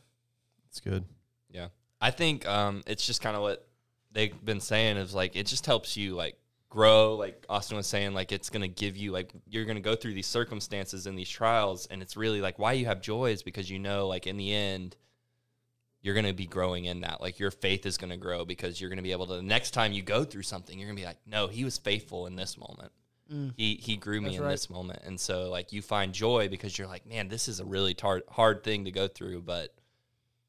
That's 0.67 0.81
good. 0.81 1.05
Yeah. 1.51 1.69
I 2.01 2.11
think 2.11 2.47
um, 2.47 2.83
it's 2.87 3.07
just 3.07 3.23
kind 3.23 3.37
of 3.37 3.43
what 3.43 3.67
they've 4.13 4.45
been 4.45 4.61
saying 4.61 4.97
is 4.97 5.15
like 5.15 5.37
it 5.37 5.47
just 5.47 5.67
helps 5.67 5.97
you 5.97 6.15
like 6.15 6.37
grow 6.69 7.15
like 7.15 7.45
Austin 7.49 7.77
was 7.77 7.87
saying 7.87 8.13
like 8.13 8.31
it's 8.31 8.51
going 8.51 8.63
to 8.63 8.69
give 8.69 8.97
you 8.97 9.11
like 9.11 9.33
you're 9.47 9.65
going 9.65 9.77
to 9.77 9.83
go 9.83 9.95
through 9.95 10.13
these 10.13 10.27
circumstances 10.27 11.07
and 11.07 11.19
these 11.19 11.29
trials 11.29 11.87
and 11.87 12.03
it's 12.03 12.17
really 12.17 12.41
like 12.41 12.59
why 12.59 12.73
you 12.73 12.87
have 12.87 13.01
joy 13.01 13.31
is 13.31 13.43
because 13.43 13.71
you 13.71 13.79
know 13.79 14.07
like 14.07 14.27
in 14.27 14.37
the 14.37 14.53
end 14.55 14.97
you're 16.03 16.15
going 16.15 16.27
to 16.27 16.35
be 16.35 16.47
growing 16.47 16.85
in 16.85 17.01
that 17.01 17.21
like 17.21 17.39
your 17.39 17.51
faith 17.51 17.87
is 17.87 17.97
going 17.97 18.11
to 18.11 18.17
grow 18.17 18.45
because 18.45 18.81
you're 18.81 18.91
going 18.91 18.99
to 18.99 19.03
be 19.03 19.13
able 19.13 19.27
to 19.27 19.37
the 19.37 19.43
next 19.43 19.71
time 19.71 19.93
you 19.93 20.03
go 20.03 20.25
through 20.25 20.43
something 20.43 20.79
you're 20.79 20.89
going 20.89 20.97
to 20.97 21.03
be 21.03 21.07
like 21.07 21.19
no 21.27 21.49
he 21.49 21.65
was 21.65 21.79
faithful 21.79 22.27
in 22.27 22.37
this 22.37 22.59
moment 22.59 22.93
Mm. 23.33 23.53
he 23.57 23.75
he 23.75 23.97
grew 23.97 24.21
me 24.21 24.29
That's 24.29 24.37
in 24.39 24.43
right. 24.43 24.51
this 24.53 24.71
moment 24.71 25.01
and 25.05 25.21
so 25.21 25.51
like 25.51 25.71
you 25.71 25.83
find 25.83 26.15
joy 26.15 26.49
because 26.49 26.79
you're 26.79 26.89
like 26.89 27.07
man 27.07 27.29
this 27.29 27.47
is 27.47 27.61
a 27.61 27.65
really 27.65 27.93
tar- 27.93 28.23
hard 28.31 28.65
thing 28.65 28.87
to 28.87 28.91
go 28.91 29.07
through 29.07 29.43
but 29.43 29.75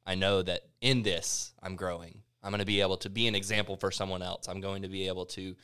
I 0.10 0.16
know 0.16 0.42
that 0.42 0.62
in 0.82 1.04
this 1.04 1.54
I'm 1.62 1.76
growing. 1.76 2.24
I'm 2.42 2.50
going 2.50 2.60
to 2.60 2.66
be 2.66 2.82
able 2.82 2.98
to 2.98 3.10
be 3.12 3.28
an 3.28 3.36
example 3.36 3.78
for 3.78 3.92
someone 3.92 4.24
else. 4.24 4.48
I'm 4.48 4.60
going 4.60 4.82
to 4.82 4.88
be 4.88 5.08
able 5.08 5.28
to 5.28 5.56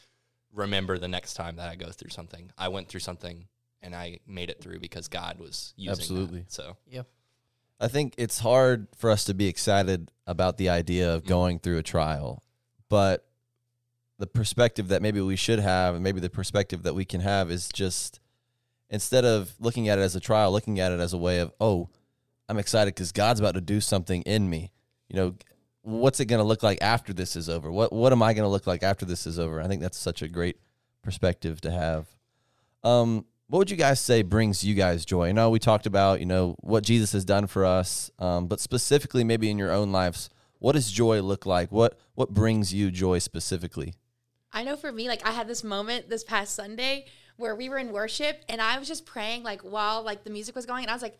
remember 0.54 1.00
the 1.00 1.08
next 1.08 1.34
time 1.34 1.56
that 1.56 1.68
I 1.68 1.76
go 1.76 1.90
through 1.90 2.12
something. 2.12 2.52
I 2.56 2.68
went 2.68 2.88
through 2.88 3.00
something 3.00 3.48
and 3.82 3.96
I 3.96 4.20
made 4.28 4.52
it 4.52 4.62
through 4.62 4.80
because 4.80 5.08
God 5.08 5.40
was 5.40 5.74
using 5.78 5.96
that. 5.96 6.00
Absolutely. 6.00 6.46
So 6.48 6.78
yeah. 6.88 7.04
I 7.80 7.88
think 7.88 8.14
it's 8.18 8.38
hard 8.40 8.88
for 8.96 9.10
us 9.10 9.26
to 9.26 9.34
be 9.34 9.48
excited 9.48 10.12
about 10.28 10.58
the 10.58 10.70
idea 10.70 11.14
of 11.14 11.26
going 11.26 11.58
through 11.58 11.80
a 11.80 11.84
trial, 11.84 12.44
but 12.88 13.26
the 14.18 14.28
perspective 14.28 14.88
that 14.90 15.02
maybe 15.02 15.22
we 15.22 15.36
should 15.36 15.60
have, 15.60 15.96
and 15.96 16.04
maybe 16.04 16.20
the 16.20 16.30
perspective 16.30 16.84
that 16.84 16.96
we 16.96 17.06
can 17.06 17.22
have, 17.22 17.52
is 17.52 17.70
just 17.70 18.20
instead 18.90 19.26
of 19.26 19.54
looking 19.60 19.90
at 19.90 20.00
it 20.00 20.02
as 20.02 20.16
a 20.16 20.20
trial, 20.20 20.52
looking 20.52 20.80
at 20.80 20.92
it 20.92 21.00
as 21.00 21.14
a 21.14 21.18
way 21.18 21.40
of, 21.40 21.52
oh, 21.60 21.90
I'm 22.48 22.58
excited 22.58 22.94
because 22.94 23.12
God's 23.12 23.40
about 23.40 23.56
to 23.56 23.62
do 23.62 23.82
something 23.82 24.22
in 24.24 24.50
me. 24.50 24.72
You 25.10 25.16
know, 25.18 25.36
what's 25.82 26.20
it 26.20 26.26
going 26.26 26.40
to 26.40 26.46
look 26.46 26.64
like 26.64 26.80
after 26.82 27.14
this 27.14 27.36
is 27.36 27.50
over? 27.50 27.72
What 27.72 27.92
What 27.92 28.12
am 28.12 28.22
I 28.22 28.34
going 28.34 28.46
to 28.46 28.50
look 28.50 28.68
like 28.68 28.84
after 28.84 29.06
this 29.06 29.28
is 29.28 29.40
over? 29.40 29.62
I 29.62 29.68
think 29.68 29.82
that's 29.82 29.98
such 29.98 30.22
a 30.22 30.28
great 30.28 30.58
perspective 31.02 31.62
to 31.62 31.72
have. 31.72 32.08
Um, 32.84 33.26
what 33.48 33.60
would 33.60 33.72
you 33.72 33.78
guys 33.78 34.00
say 34.00 34.22
brings 34.24 34.64
you 34.64 34.76
guys 34.76 35.06
joy? 35.06 35.28
You 35.28 35.34
know 35.34 35.50
we 35.50 35.60
talked 35.60 35.86
about 35.86 36.20
you 36.20 36.26
know 36.26 36.56
what 36.62 36.84
Jesus 36.84 37.12
has 37.14 37.26
done 37.26 37.48
for 37.48 37.66
us, 37.66 38.12
um, 38.20 38.48
but 38.48 38.60
specifically 38.60 39.24
maybe 39.24 39.50
in 39.50 39.58
your 39.58 39.72
own 39.72 39.92
lives, 39.92 40.30
what 40.60 40.74
does 40.74 40.92
joy 40.92 41.22
look 41.22 41.46
like? 41.46 41.72
What 41.72 41.98
what 42.16 42.32
brings 42.32 42.74
you 42.74 42.92
joy 42.92 43.20
specifically? 43.20 43.96
I 44.56 44.64
know 44.64 44.78
for 44.78 44.92
me, 44.92 45.08
like 45.10 45.28
I 45.28 45.32
had 45.32 45.48
this 45.48 45.64
moment 45.64 46.10
this 46.10 46.24
past 46.24 46.56
Sunday 46.56 47.06
where 47.36 47.54
we 47.54 47.68
were 47.68 47.78
in 47.78 47.92
worship 47.92 48.44
and 48.48 48.62
I 48.62 48.80
was 48.80 48.88
just 48.88 49.06
praying 49.06 49.44
like 49.44 49.62
while 49.62 50.02
like 50.02 50.24
the 50.24 50.30
music 50.30 50.56
was 50.56 50.66
going 50.66 50.86
and 50.86 50.90
I 50.90 50.94
was 50.94 51.02
like, 51.02 51.18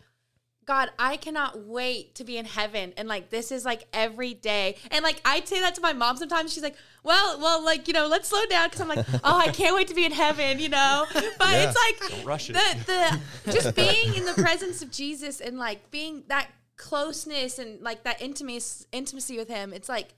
God, 0.64 0.90
I 0.98 1.16
cannot 1.16 1.60
wait 1.60 2.16
to 2.16 2.24
be 2.24 2.38
in 2.38 2.44
heaven. 2.44 2.92
And 2.96 3.06
like 3.06 3.28
this 3.30 3.52
is 3.52 3.64
like 3.64 3.86
every 3.92 4.34
day. 4.34 4.76
And 4.90 5.04
like 5.04 5.20
I'd 5.24 5.46
say 5.46 5.60
that 5.60 5.76
to 5.76 5.80
my 5.82 5.92
mom 5.92 6.16
sometimes. 6.16 6.52
She's 6.52 6.62
like, 6.62 6.74
Well, 7.04 7.38
well, 7.38 7.64
like, 7.64 7.86
you 7.86 7.94
know, 7.94 8.08
let's 8.08 8.26
slow 8.26 8.44
down 8.46 8.68
because 8.68 8.80
I'm 8.80 8.88
like, 8.88 9.06
oh, 9.22 9.38
I 9.38 9.48
can't 9.48 9.76
wait 9.76 9.88
to 9.88 9.94
be 9.94 10.06
in 10.06 10.12
heaven, 10.12 10.58
you 10.58 10.70
know? 10.70 11.06
But 11.12 11.24
it's 11.38 11.76
like 11.76 12.26
rush 12.26 12.50
it. 12.50 12.54
the 12.54 13.20
the 13.44 13.52
just 13.52 13.76
being 13.76 14.14
in 14.14 14.24
the 14.24 14.32
presence 14.32 14.82
of 14.82 14.90
Jesus 14.90 15.40
and 15.40 15.58
like 15.58 15.90
being 15.90 16.24
that 16.28 16.48
closeness 16.76 17.58
and 17.58 17.80
like 17.82 18.02
that 18.04 18.20
intimacy 18.20 18.86
intimacy 18.92 19.36
with 19.36 19.48
him, 19.48 19.72
it's 19.72 19.90
like 19.90 20.14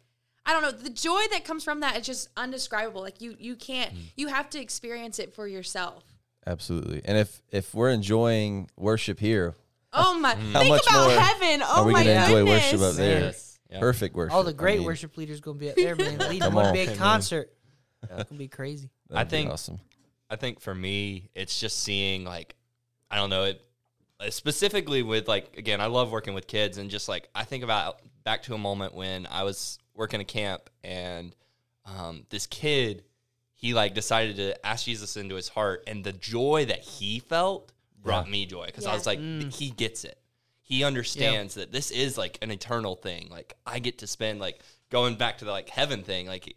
I 0.49 0.53
don't 0.53 0.63
know, 0.63 0.71
the 0.73 0.91
joy 0.91 1.21
that 1.33 1.45
comes 1.45 1.63
from 1.63 1.81
that 1.81 1.97
is 1.99 2.07
just 2.07 2.29
undescribable. 2.37 3.03
Like 3.03 3.21
you 3.21 3.37
you 3.39 3.55
can't 3.55 3.93
Mm. 3.95 3.99
you 4.17 4.27
have 4.29 4.49
to 4.51 4.61
experience 4.61 5.19
it 5.19 5.35
for 5.35 5.47
yourself. 5.47 6.03
Absolutely. 6.47 7.03
And 7.05 7.19
if 7.19 7.43
if 7.51 7.75
we're 7.75 7.91
enjoying 7.91 8.71
worship 8.77 9.21
here, 9.21 9.55
Oh 9.93 10.19
my 10.19 10.35
How 10.35 10.61
think 10.61 10.69
much 10.71 10.87
about 10.87 11.09
more 11.11 11.21
heaven. 11.21 11.63
Oh 11.63 11.83
are 11.83 11.87
we 11.87 11.93
my 11.93 12.05
going 12.05 12.17
to 12.17 12.23
enjoy 12.25 12.45
goodness. 12.45 12.73
worship 12.73 12.81
up 12.81 12.95
there? 12.97 13.21
Yes. 13.21 13.59
Yeah. 13.71 13.81
Perfect 13.81 14.15
worship. 14.15 14.35
All 14.35 14.43
the 14.45 14.51
I 14.51 14.55
great 14.55 14.79
mean, 14.79 14.87
worship 14.87 15.17
leaders 15.19 15.41
gonna 15.41 15.59
be 15.59 15.69
up 15.71 15.77
there, 15.85 15.95
man, 15.95 16.19
leading 16.19 16.41
Come 16.41 16.55
one 16.55 16.67
on. 16.67 16.73
big 16.73 16.89
Amen. 16.89 16.99
concert. 16.99 17.53
It's 18.03 18.31
gonna 18.31 18.39
be 18.39 18.49
crazy. 18.49 18.89
that'd 19.11 19.21
I 19.21 19.25
be 19.25 19.31
think- 19.31 19.51
awesome. 19.53 19.81
I 20.31 20.37
think 20.37 20.61
for 20.61 20.75
me, 20.75 21.31
it's 21.35 21.59
just 21.61 21.83
seeing 21.83 22.25
like, 22.25 22.55
I 23.11 23.17
don't 23.17 23.31
know, 23.31 23.45
it 23.45 23.63
uh, 24.21 24.29
specifically 24.31 25.03
with 25.03 25.27
like, 25.29 25.57
again, 25.57 25.81
I 25.81 25.87
love 25.87 26.11
working 26.11 26.35
with 26.35 26.47
kids 26.47 26.77
and 26.79 26.91
just 26.91 27.09
like, 27.09 27.29
I 27.35 27.45
think 27.45 27.65
about 27.65 28.01
back 28.25 28.43
to 28.45 28.55
a 28.55 28.59
moment 28.59 28.95
when 28.95 29.27
I 29.31 29.43
was 29.45 29.79
working 29.99 30.21
a 30.21 30.25
camp 30.25 30.71
and 30.83 31.35
um, 31.85 32.25
this 32.31 32.47
kid, 32.47 33.03
he 33.55 33.75
like 33.75 33.93
decided 33.95 34.37
to 34.37 34.67
ask 34.67 34.85
Jesus 34.87 35.17
into 35.17 35.35
his 35.35 35.49
heart 35.49 35.83
and 35.87 36.05
the 36.05 36.13
joy 36.13 36.65
that 36.69 36.81
he 36.81 37.19
felt 37.19 37.73
brought 38.01 38.31
me 38.31 38.47
joy 38.47 38.67
because 38.67 38.87
I 38.87 38.95
was 38.95 39.05
like, 39.05 39.19
Mm. 39.19 39.53
he 39.53 39.71
gets 39.71 40.05
it. 40.05 40.19
He 40.63 40.85
understands 40.85 41.55
that 41.55 41.73
this 41.73 41.91
is 41.91 42.17
like 42.17 42.39
an 42.43 42.51
eternal 42.51 42.95
thing. 42.95 43.29
Like 43.31 43.57
I 43.67 43.81
get 43.81 43.99
to 43.99 44.07
spend 44.07 44.39
like 44.39 44.61
going 44.91 45.17
back 45.17 45.39
to 45.39 45.45
the 45.45 45.51
like 45.51 45.69
heaven 45.69 46.03
thing. 46.05 46.27
Like 46.27 46.55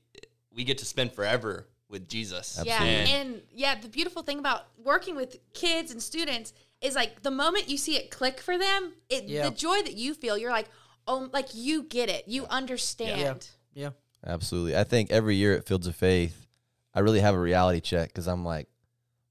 we 0.55 0.63
get 0.63 0.77
to 0.79 0.85
spend 0.85 1.13
forever 1.13 1.65
with 1.89 2.07
Jesus. 2.07 2.61
Yeah, 2.63 2.83
and 2.83 3.41
yeah, 3.53 3.75
the 3.79 3.87
beautiful 3.89 4.21
thing 4.21 4.37
about 4.39 4.65
working 4.77 5.15
with 5.15 5.37
kids 5.53 5.91
and 5.91 6.01
students 6.01 6.53
is 6.81 6.93
like 6.95 7.21
the 7.23 7.31
moment 7.31 7.69
you 7.69 7.77
see 7.77 7.95
it 7.95 8.11
click 8.11 8.39
for 8.39 8.57
them, 8.57 8.93
it 9.09 9.23
Yeah. 9.25 9.49
the 9.49 9.55
joy 9.55 9.81
that 9.81 9.93
you 9.95 10.13
feel, 10.13 10.37
you're 10.37 10.51
like, 10.51 10.67
oh, 11.11 11.29
like 11.33 11.49
you 11.53 11.83
get 11.83 12.09
it, 12.09 12.27
you 12.27 12.45
understand. 12.47 13.49
Yeah. 13.73 13.89
Absolutely. 14.25 14.77
I 14.77 14.83
think 14.83 15.11
every 15.11 15.35
year 15.35 15.55
at 15.55 15.65
Fields 15.65 15.87
of 15.87 15.95
Faith, 15.95 16.47
I 16.93 16.99
really 16.99 17.21
have 17.21 17.35
a 17.35 17.39
reality 17.39 17.79
check 17.81 18.09
because 18.09 18.27
I'm 18.27 18.45
like, 18.45 18.67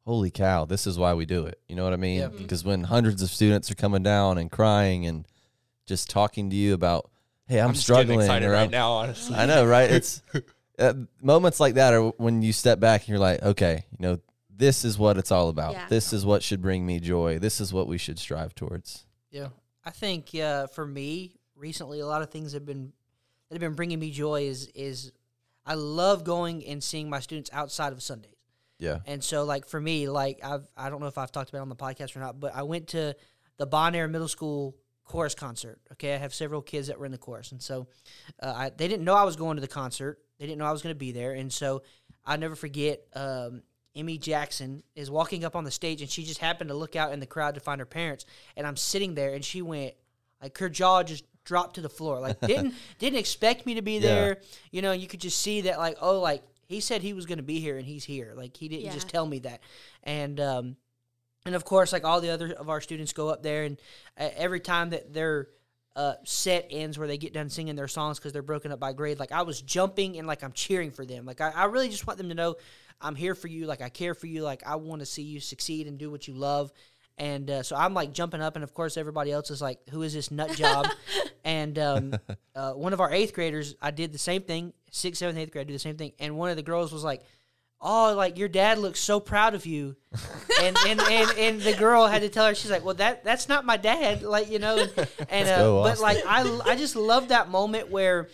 holy 0.05 0.31
cow, 0.31 0.65
this 0.65 0.87
is 0.87 0.99
why 0.99 1.15
we 1.15 1.27
do 1.27 1.47
it. 1.47 1.61
You 1.69 1.77
know 1.77 1.85
what 1.85 1.93
I 1.93 1.97
mean? 1.97 2.21
Yeah. 2.21 2.29
Because 2.29 2.65
when 2.65 2.85
hundreds 2.85 3.23
of 3.23 3.31
students 3.31 3.71
are 3.71 3.75
coming 3.77 4.03
down 4.03 4.39
and 4.39 4.51
crying 4.51 5.07
and 5.07 5.27
just 5.87 6.11
talking 6.11 6.51
to 6.51 6.57
you 6.57 6.75
about, 6.75 7.11
hey, 7.47 7.61
I'm, 7.61 7.71
I'm 7.71 7.75
struggling. 7.75 8.21
excited 8.21 8.49
right 8.49 8.61
I'm- 8.63 8.71
now, 8.71 8.93
honestly. 8.93 9.37
I 9.37 9.47
know, 9.47 9.65
right? 9.65 9.91
It's 9.91 10.23
uh, 10.79 10.95
moments 11.23 11.61
like 11.61 11.75
that 11.75 11.95
are 11.95 12.09
when 12.11 12.43
you 12.43 12.53
step 12.53 12.81
back 12.81 13.03
and 13.03 13.11
you're 13.11 13.19
like, 13.19 13.43
okay, 13.43 13.85
you 13.93 13.99
know, 14.01 14.19
this 14.49 14.85
is 14.85 14.99
what 14.99 15.17
it's 15.17 15.31
all 15.31 15.49
about. 15.49 15.73
Yeah. 15.73 15.87
This 15.89 16.13
is 16.13 16.27
what 16.27 16.43
should 16.43 16.61
bring 16.61 16.85
me 16.85 17.01
joy. 17.01 17.39
This 17.39 17.61
is 17.61 17.73
what 17.73 17.87
we 17.87 17.97
should 17.97 18.19
strive 18.19 18.55
towards. 18.55 19.07
Yeah, 19.31 19.49
I 19.85 19.91
think 19.91 20.35
uh, 20.35 20.67
for 20.67 20.87
me 20.87 21.40
recently, 21.61 22.01
a 22.01 22.07
lot 22.07 22.23
of 22.23 22.31
things 22.31 22.53
have 22.53 22.65
been 22.65 22.93
that 23.49 23.55
have 23.57 23.61
been 23.61 23.75
bringing 23.75 23.99
me 23.99 24.11
joy. 24.11 24.43
Is 24.43 24.67
is 24.75 25.13
I 25.67 25.75
love 25.75 26.25
going 26.25 26.65
and 26.67 26.83
seeing 26.83 27.09
my 27.11 27.21
students 27.21 27.51
outside 27.53 27.93
of 27.93 28.03
Sundays, 28.03 28.35
Yeah. 28.79 28.99
and 29.07 29.23
so 29.23 29.45
like 29.45 29.67
for 29.69 29.81
me, 29.81 30.09
like 30.09 30.41
I've 30.43 30.67
I 30.77 30.91
don't 30.91 31.01
know 31.01 31.07
if 31.07 31.19
I've 31.19 31.33
talked 31.33 31.51
about 31.51 31.59
it 31.59 31.63
on 31.63 31.69
the 31.69 31.77
podcast 31.77 32.17
or 32.17 32.21
not, 32.21 32.41
but 32.41 32.55
I 32.55 32.63
went 32.63 32.89
to 32.89 33.15
the 33.59 33.67
Bon 33.67 33.95
Air 33.95 34.09
Middle 34.09 34.29
School 34.29 34.77
chorus 35.05 35.35
concert. 35.35 35.79
Okay, 35.93 36.15
I 36.15 36.19
have 36.19 36.33
several 36.33 36.63
kids 36.63 36.87
that 36.89 36.99
were 36.99 37.07
in 37.07 37.13
the 37.13 37.19
chorus, 37.19 37.53
and 37.53 37.61
so 37.63 37.89
uh, 38.43 38.53
I, 38.57 38.71
they 38.71 38.89
didn't 38.89 39.05
know 39.05 39.15
I 39.15 39.25
was 39.25 39.37
going 39.37 39.57
to 39.57 39.61
the 39.61 39.69
concert. 39.69 40.19
They 40.39 40.47
didn't 40.47 40.59
know 40.59 40.67
I 40.67 40.73
was 40.73 40.83
going 40.83 40.95
to 40.95 40.99
be 40.99 41.13
there, 41.13 41.33
and 41.33 41.53
so 41.53 41.83
I 42.25 42.37
never 42.37 42.55
forget. 42.57 43.01
Um, 43.15 43.63
Emmy 43.97 44.19
Jackson 44.19 44.85
is 44.95 45.11
walking 45.11 45.45
up 45.45 45.57
on 45.57 45.65
the 45.65 45.71
stage, 45.73 46.01
and 46.01 46.09
she 46.09 46.23
just 46.23 46.39
happened 46.39 46.69
to 46.71 46.75
look 46.77 46.95
out 46.95 47.13
in 47.13 47.19
the 47.19 47.27
crowd 47.27 47.55
to 47.57 47.61
find 47.61 47.81
her 47.81 47.85
parents. 47.87 48.25
And 48.57 48.65
I'm 48.65 48.77
sitting 48.77 49.15
there, 49.17 49.35
and 49.35 49.45
she 49.45 49.63
went 49.63 49.95
like 50.41 50.57
her 50.59 50.69
jaw 50.69 51.03
just 51.03 51.25
dropped 51.51 51.75
to 51.75 51.81
the 51.81 51.89
floor. 51.89 52.21
Like 52.21 52.41
didn't 52.53 52.75
didn't 53.01 53.19
expect 53.19 53.67
me 53.67 53.75
to 53.75 53.83
be 53.83 53.99
there. 53.99 54.39
You 54.71 54.83
know, 54.83 54.93
you 54.93 55.09
could 55.09 55.21
just 55.21 55.41
see 55.41 55.63
that 55.63 55.79
like 55.79 55.97
oh 56.01 56.21
like 56.21 56.43
he 56.67 56.79
said 56.81 57.03
he 57.03 57.13
was 57.13 57.27
going 57.27 57.39
to 57.39 57.43
be 57.55 57.59
here, 57.59 57.77
and 57.77 57.85
he's 57.85 58.05
here. 58.05 58.33
Like 58.37 58.57
he 58.57 58.69
didn't 58.69 58.85
Yeah. 58.85 58.93
just 58.95 59.09
tell 59.09 59.27
me 59.27 59.41
that. 59.41 59.61
And 60.05 60.39
um, 60.39 60.77
and 61.45 61.57
of 61.57 61.65
course, 61.65 61.93
like 61.93 62.05
all 62.05 62.21
the 62.21 62.31
other 62.31 62.53
of 62.53 62.69
our 62.69 62.81
students 62.81 63.13
go 63.13 63.29
up 63.29 63.43
there, 63.43 63.65
and 63.65 63.77
uh, 64.17 64.29
every 64.37 64.61
time 64.61 64.91
that 64.91 65.13
their 65.13 65.49
uh, 65.97 66.15
set 66.25 66.69
ends 66.71 66.97
where 66.97 67.09
they 67.09 67.19
get 67.19 67.35
done 67.35 67.51
singing 67.51 67.75
their 67.75 67.89
songs 67.89 68.21
because 68.21 68.33
they're 68.33 68.43
broken 68.53 68.71
up 68.71 68.79
by 68.79 68.93
grade, 68.93 69.19
like 69.19 69.33
I 69.33 69.43
was 69.43 69.61
jumping 69.61 70.17
and 70.19 70.29
like 70.29 70.45
I'm 70.45 70.53
cheering 70.53 70.93
for 70.93 71.05
them. 71.05 71.27
Like 71.27 71.41
I, 71.41 71.51
I 71.51 71.65
really 71.65 71.89
just 71.89 72.07
want 72.07 72.19
them 72.19 72.29
to 72.29 72.35
know 72.37 72.55
I'm 73.01 73.17
here 73.17 73.35
for 73.35 73.49
you. 73.49 73.67
Like 73.67 73.83
I 73.83 73.89
care 73.89 74.15
for 74.15 74.29
you. 74.29 74.43
Like 74.45 74.63
I 74.65 74.77
want 74.77 75.01
to 75.01 75.07
see 75.07 75.23
you 75.25 75.41
succeed 75.41 75.89
and 75.89 75.99
do 75.99 76.09
what 76.09 76.29
you 76.29 76.35
love. 76.35 76.71
And 77.21 77.51
uh, 77.51 77.63
so 77.63 77.77
I'm 77.77 77.93
like 77.93 78.15
jumping 78.15 78.41
up, 78.41 78.57
and 78.57 78.65
of 78.65 78.73
course 78.73 78.97
everybody 78.97 79.31
else 79.31 79.51
is 79.51 79.61
like, 79.61 79.79
"Who 79.91 80.01
is 80.01 80.15
this 80.15 80.31
nut 80.31 80.53
job?" 80.53 80.87
and 81.45 81.79
um, 81.79 82.15
uh, 82.57 82.73
one 82.73 82.95
of 82.95 83.01
our 83.01 83.13
eighth 83.13 83.35
graders, 83.35 83.75
I 83.81 83.91
did 83.91 84.15
the 84.15 84.19
same 84.19 84.41
thing. 84.41 84.73
Sixth, 84.91 85.19
seventh, 85.19 85.39
eighth 85.39 85.53
grade, 85.53 85.67
I 85.67 85.69
do 85.69 85.75
the 85.75 85.79
same 85.79 85.99
thing. 85.99 86.13
And 86.19 86.39
one 86.39 86.49
of 86.49 86.57
the 86.57 86.63
girls 86.63 86.95
was 86.95 87.05
like, 87.05 87.21
"Oh, 87.79 88.15
like 88.17 88.39
your 88.39 88.49
dad 88.49 88.79
looks 88.79 89.01
so 89.01 89.21
proud 89.21 89.55
of 89.55 89.67
you," 89.67 89.97
and 90.63 90.75
and, 90.87 90.99
and 90.99 91.31
and 91.37 91.61
the 91.61 91.75
girl 91.75 92.07
had 92.07 92.23
to 92.23 92.31
tell 92.31 92.47
her, 92.47 92.55
she's 92.55 92.71
like, 92.71 92.87
"Well, 92.87 92.95
that 92.95 93.23
that's 93.23 93.51
not 93.51 93.67
my 93.67 93.77
dad," 93.77 94.23
like 94.23 94.51
you 94.51 94.59
know, 94.59 94.79
and, 94.79 95.09
and 95.29 95.49
uh, 95.51 95.83
but 95.83 96.01
like 96.01 96.25
I 96.27 96.61
I 96.65 96.75
just 96.75 96.97
love 96.97 97.29
that 97.29 97.51
moment 97.51 97.91
where 97.91 98.31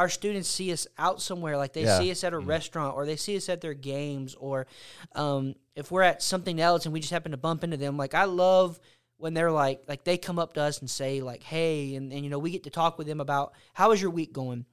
our 0.00 0.08
students 0.08 0.48
see 0.48 0.72
us 0.72 0.86
out 0.96 1.20
somewhere, 1.20 1.58
like 1.58 1.74
they 1.74 1.84
Yeah. 1.84 1.98
see 1.98 2.10
us 2.10 2.24
at 2.24 2.32
a 2.32 2.38
restaurant 2.38 2.96
or 2.96 3.04
they 3.04 3.16
see 3.16 3.36
us 3.36 3.48
at 3.50 3.60
their 3.60 3.74
games, 3.74 4.34
or 4.34 4.66
um, 5.14 5.54
if 5.76 5.90
we're 5.90 6.00
at 6.02 6.22
something 6.22 6.58
else 6.58 6.86
and 6.86 6.92
we 6.94 7.00
just 7.00 7.12
happen 7.12 7.32
to 7.32 7.36
bump 7.36 7.62
into 7.64 7.76
them. 7.76 7.96
Like 7.98 8.14
I 8.14 8.24
love 8.24 8.80
when 9.18 9.34
they're 9.34 9.50
like, 9.52 9.82
like 9.86 10.04
they 10.04 10.16
come 10.16 10.38
up 10.38 10.54
to 10.54 10.62
us 10.62 10.80
and 10.80 10.88
say 10.88 11.20
like, 11.20 11.42
"Hey," 11.42 11.94
and, 11.96 12.10
and 12.12 12.24
you 12.24 12.30
know 12.30 12.38
we 12.38 12.50
get 12.50 12.64
to 12.64 12.70
talk 12.70 12.96
with 12.96 13.06
them 13.06 13.20
about 13.20 13.52
how 13.74 13.92
is 13.92 14.00
your 14.00 14.10
week 14.10 14.32
going. 14.32 14.64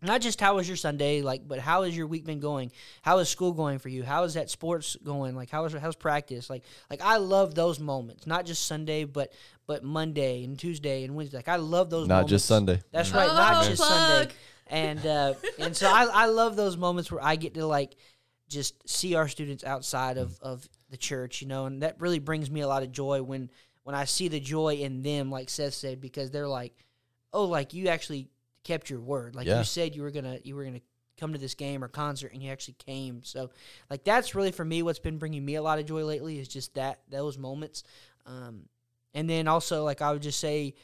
Not 0.00 0.20
just 0.20 0.40
how 0.40 0.54
was 0.54 0.68
your 0.68 0.76
Sunday, 0.76 1.22
like, 1.22 1.48
but 1.48 1.58
how 1.58 1.82
has 1.82 1.96
your 1.96 2.06
week 2.06 2.24
been 2.24 2.38
going? 2.38 2.70
How 3.02 3.18
is 3.18 3.28
school 3.28 3.50
going 3.50 3.80
for 3.80 3.88
you? 3.88 4.04
How 4.04 4.22
is 4.22 4.34
that 4.34 4.48
sports 4.48 4.96
going? 5.02 5.34
Like, 5.34 5.50
how 5.50 5.64
is 5.64 5.72
how's 5.72 5.96
practice? 5.96 6.48
Like, 6.48 6.62
like 6.88 7.00
I 7.02 7.16
love 7.16 7.56
those 7.56 7.80
moments. 7.80 8.24
Not 8.24 8.46
just 8.46 8.64
Sunday, 8.64 9.02
but 9.02 9.32
but 9.66 9.82
Monday 9.82 10.44
and 10.44 10.56
Tuesday 10.56 11.02
and 11.02 11.16
Wednesday. 11.16 11.38
Like, 11.38 11.48
I 11.48 11.56
love 11.56 11.90
those. 11.90 12.06
Moments. 12.06 12.08
Not 12.08 12.14
moments. 12.14 12.30
just 12.30 12.46
Sunday. 12.46 12.80
That's 12.92 13.10
right, 13.12 13.26
not 13.26 13.64
Oh, 13.64 13.68
just 13.68 13.82
plug. 13.82 13.90
Sunday. 13.90 14.34
And 14.70 15.04
uh, 15.06 15.34
and 15.58 15.76
so 15.76 15.88
I, 15.88 16.04
I 16.12 16.26
love 16.26 16.56
those 16.56 16.76
moments 16.76 17.10
where 17.10 17.22
I 17.24 17.36
get 17.36 17.54
to 17.54 17.66
like 17.66 17.96
just 18.48 18.88
see 18.88 19.14
our 19.14 19.28
students 19.28 19.62
outside 19.64 20.16
of, 20.16 20.38
of 20.40 20.66
the 20.90 20.96
church, 20.96 21.42
you 21.42 21.48
know, 21.48 21.66
and 21.66 21.82
that 21.82 22.00
really 22.00 22.18
brings 22.18 22.50
me 22.50 22.60
a 22.62 22.68
lot 22.68 22.82
of 22.82 22.92
joy 22.92 23.22
when 23.22 23.50
when 23.84 23.94
I 23.94 24.04
see 24.04 24.28
the 24.28 24.40
joy 24.40 24.74
in 24.74 25.02
them, 25.02 25.30
like 25.30 25.48
Seth 25.50 25.74
said, 25.74 26.00
because 26.00 26.30
they're 26.30 26.48
like, 26.48 26.74
oh, 27.32 27.44
like 27.44 27.72
you 27.74 27.88
actually 27.88 28.28
kept 28.64 28.90
your 28.90 29.00
word, 29.00 29.34
like 29.34 29.46
Yeah. 29.46 29.58
you 29.58 29.64
said 29.64 29.94
you 29.94 30.02
were 30.02 30.10
gonna 30.10 30.38
you 30.44 30.54
were 30.56 30.64
gonna 30.64 30.80
come 31.18 31.32
to 31.32 31.38
this 31.38 31.54
game 31.54 31.82
or 31.82 31.88
concert, 31.88 32.32
and 32.32 32.42
you 32.42 32.50
actually 32.50 32.74
came. 32.74 33.22
So 33.24 33.50
like 33.90 34.04
that's 34.04 34.34
really 34.34 34.52
for 34.52 34.64
me 34.64 34.82
what's 34.82 34.98
been 34.98 35.18
bringing 35.18 35.44
me 35.44 35.56
a 35.56 35.62
lot 35.62 35.78
of 35.78 35.86
joy 35.86 36.04
lately 36.04 36.38
is 36.38 36.48
just 36.48 36.74
that 36.74 37.00
those 37.10 37.36
moments. 37.38 37.82
Um, 38.26 38.68
and 39.14 39.28
then 39.28 39.48
also 39.48 39.84
like 39.84 40.00
I 40.02 40.12
would 40.12 40.22
just 40.22 40.38
say 40.38 40.74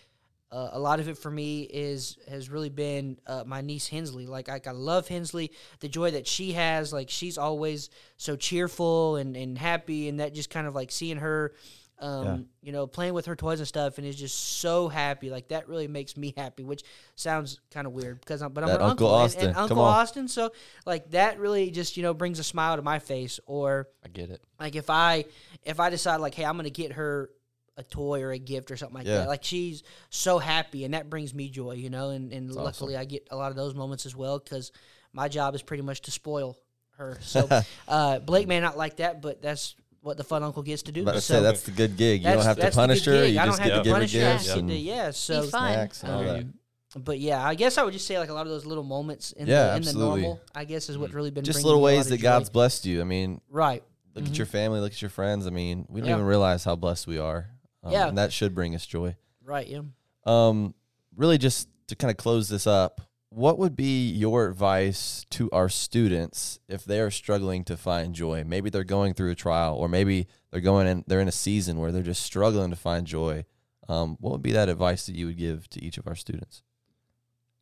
uh, 0.55 0.71
a 0.75 0.79
lot 0.79 1.01
of 1.01 1.09
it 1.09 1.19
for 1.19 1.31
me 1.31 1.62
is 1.62 2.17
has 2.29 2.49
really 2.49 2.69
been 2.69 3.19
uh, 3.27 3.43
my 3.45 3.61
niece 3.61 3.88
Hensley. 3.88 4.27
Like, 4.27 4.47
like 4.47 4.69
I 4.69 4.71
love 4.71 5.09
Hensley, 5.09 5.51
the 5.81 5.88
joy 5.88 6.12
that 6.12 6.27
she 6.29 6.53
has. 6.53 6.93
Like 6.93 7.11
she's 7.11 7.37
always 7.38 7.90
so 8.17 8.37
cheerful 8.37 9.17
and, 9.17 9.37
and 9.37 9.59
happy, 9.59 10.09
and 10.09 10.21
that 10.21 10.33
just 10.33 10.51
kind 10.51 10.67
of 10.69 10.75
like 10.75 10.93
seeing 10.93 11.17
her, 11.17 11.55
um, 11.99 12.25
Yeah. 12.25 12.37
you 12.62 12.73
know, 12.73 12.87
playing 12.87 13.14
with 13.14 13.27
her 13.27 13.35
toys 13.35 13.59
and 13.59 13.67
stuff, 13.67 13.99
and 13.99 14.07
is 14.07 14.14
just 14.17 14.38
so 14.61 14.87
happy. 14.88 15.29
Like 15.29 15.49
that 15.49 15.69
really 15.69 15.88
makes 15.88 16.17
me 16.17 16.33
happy, 16.37 16.62
which 16.62 16.85
sounds 17.17 17.59
kind 17.73 17.87
of 17.88 17.93
weird 17.93 18.21
because 18.21 18.40
I'm, 18.40 18.53
but 18.53 18.62
I'm 18.62 18.71
an 18.71 18.75
Uncle 18.77 18.88
uncle, 19.09 19.14
and- 19.17 19.25
Austin. 19.25 19.47
and, 19.47 19.55
Come 19.55 19.62
Uncle. 19.64 19.81
Austin. 19.83 20.29
So 20.29 20.53
like 20.87 21.11
that 21.11 21.40
really 21.40 21.71
just 21.73 21.97
you 21.97 22.05
know 22.05 22.14
brings 22.14 22.38
a 22.38 22.45
smile 22.45 22.77
to 22.77 22.83
my 22.83 23.01
face. 23.01 23.40
Or 23.47 23.88
I 24.05 24.09
get 24.09 24.31
it. 24.31 24.40
like 24.61 24.77
if 24.77 24.88
I 24.88 25.25
if 25.64 25.81
I 25.81 25.90
decide 25.90 26.17
like, 26.21 26.35
hey, 26.37 26.45
I'm 26.45 26.57
gonna 26.57 26.71
get 26.71 26.93
her 26.93 27.31
a 27.76 27.82
toy 27.82 28.22
or 28.22 28.30
a 28.32 28.38
gift 28.38 28.70
or 28.70 28.76
something 28.76 28.94
like 28.98 29.06
Yeah. 29.06 29.18
that. 29.18 29.28
Like 29.28 29.42
she's 29.44 29.82
so 30.10 30.38
happy, 30.38 30.84
and 30.84 30.94
that 30.94 31.10
brings 31.10 31.34
me 31.34 31.48
joy, 31.48 31.72
you 31.72 31.90
know. 31.90 32.10
And 32.10 32.32
and 32.32 32.48
That's 32.48 32.56
luckily, 32.56 32.96
I 32.96 33.04
get 33.04 33.26
a 33.30 33.37
lot 33.37 33.50
of 33.50 33.56
those 33.56 33.74
moments 33.74 34.06
as 34.06 34.14
well 34.14 34.38
because 34.38 34.70
my 35.12 35.28
job 35.28 35.54
is 35.54 35.62
pretty 35.62 35.82
much 35.82 36.00
to 36.02 36.10
spoil 36.10 36.58
her. 36.98 37.18
So 37.22 37.48
uh, 37.88 38.18
Blake 38.20 38.46
may 38.48 38.60
not 38.60 38.76
like 38.76 38.96
that, 38.98 39.20
but 39.22 39.42
that's 39.42 39.74
what 40.02 40.16
the 40.16 40.24
fun 40.24 40.42
uncle 40.42 40.62
gets 40.62 40.82
to 40.82 40.92
do. 40.92 41.02
About 41.02 41.14
to 41.14 41.20
so 41.20 41.34
say 41.34 41.42
that's 41.42 41.62
the 41.62 41.70
good 41.72 41.96
gig. 41.96 42.22
You 42.22 42.28
don't 42.32 42.44
have 42.44 42.58
to 42.58 42.70
punish 42.70 43.04
her. 43.06 43.24
You 43.26 43.40
I 43.40 43.46
just 43.46 43.58
don't 43.58 43.66
get 43.66 43.72
have 43.72 43.72
to 43.72 43.78
to 43.78 43.82
give 43.84 43.90
her 43.92 43.94
punish 43.96 44.12
her. 44.12 44.18
Gifts 44.20 44.46
get 44.48 44.58
and 44.58 44.70
yeah. 44.70 45.10
So 45.10 45.42
Be 45.42 45.48
fun. 45.48 45.72
snacks 45.72 46.02
and 46.04 46.12
all 46.12 46.22
that. 46.24 46.37
um, 46.40 46.54
but 46.96 47.18
yeah, 47.18 47.44
I 47.44 47.56
guess 47.56 47.76
I 47.78 47.82
would 47.82 47.92
just 47.92 48.06
say 48.06 48.18
like 48.20 48.28
a 48.28 48.34
lot 48.34 48.42
of 48.46 48.52
those 48.52 48.64
little 48.66 48.84
moments 48.84 49.32
in, 49.32 49.48
Yeah, 49.48 49.70
the, 49.70 49.76
in 49.78 49.82
the 49.82 49.92
normal. 49.94 50.40
I 50.54 50.64
guess 50.64 50.88
is 50.88 50.96
what 50.96 51.12
really 51.12 51.30
been 51.32 51.42
Just 51.42 51.56
bringing 51.56 51.66
little 51.66 51.80
me 51.80 51.92
a 51.94 51.96
lot 51.96 51.98
ways 51.98 52.08
that. 52.10 52.18
God's 52.22 52.50
blessed 52.50 52.87
you. 52.87 53.00
I 53.00 53.04
mean, 53.04 53.40
right. 53.50 53.82
look 54.14 54.26
at 54.26 54.37
your 54.38 54.46
family, 54.46 54.78
look 54.78 54.92
at 54.92 55.02
your 55.02 55.08
friends. 55.08 55.46
I 55.48 55.50
mean, 55.50 55.87
we 55.88 56.00
don't 56.02 56.08
Yeah. 56.10 56.14
even 56.16 56.26
realize 56.26 56.62
how 56.62 56.76
blessed 56.76 57.06
we 57.08 57.18
are. 57.18 57.48
Um, 57.85 57.92
Yeah. 57.92 58.09
And 58.09 58.18
that 58.18 58.33
should 58.33 58.55
bring 58.55 58.75
us 58.75 58.87
joy. 58.87 59.16
Right. 59.42 59.66
Yeah. 59.68 59.83
Um, 60.25 60.75
really, 61.14 61.38
just 61.38 61.68
to 61.88 61.94
kind 61.97 62.11
of 62.11 62.16
close 62.16 62.49
this 62.49 62.66
up, 62.66 63.01
what 63.29 63.59
would 63.59 63.77
be 63.77 64.11
your 64.11 64.47
advice 64.49 65.27
to 65.31 65.51
our 65.51 65.68
students 65.68 66.61
if 66.68 66.85
they 66.85 67.01
are 67.01 67.11
struggling 67.11 67.64
to 67.64 67.77
find 67.77 68.14
joy? 68.14 68.42
Maybe 68.44 68.70
they're 68.70 68.85
going 68.85 69.12
through 69.14 69.33
a 69.33 69.35
trial, 69.35 69.75
or 69.77 69.88
maybe 69.88 70.29
they're 70.51 70.61
going 70.61 70.87
in, 70.87 71.05
they're 71.07 71.20
in 71.20 71.29
a 71.29 71.33
season 71.33 71.79
where 71.79 71.92
they're 71.92 72.03
just 72.03 72.23
struggling 72.23 72.70
to 72.70 72.77
find 72.77 73.07
joy. 73.07 73.44
Um, 73.88 74.16
what 74.20 74.33
would 74.33 74.42
be 74.42 74.53
that 74.53 74.68
advice 74.70 75.05
that 75.07 75.14
you 75.14 75.27
would 75.27 75.37
give 75.37 75.68
to 75.70 75.83
each 75.85 75.99
of 75.99 76.07
our 76.07 76.14
students? 76.14 76.62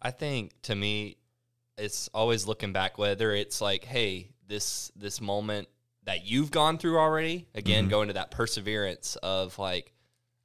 I 0.01 0.11
think 0.13 0.53
to 0.63 0.75
me, 0.75 1.17
it's 1.79 2.09
always 2.15 2.47
looking 2.47 2.73
back. 2.73 2.99
Whether 2.99 3.33
it's 3.35 3.61
like, 3.61 3.85
hey, 3.85 4.29
this 4.47 4.93
this 4.95 5.21
moment 5.21 5.69
that 6.05 6.25
you've 6.27 6.51
gone 6.51 6.79
through 6.79 6.99
already. 6.99 7.49
Again, 7.55 7.87
Mhm. 7.87 7.91
going 7.91 8.09
to 8.09 8.15
that 8.15 8.31
perseverance 8.31 9.17
of 9.23 9.59
like, 9.59 9.93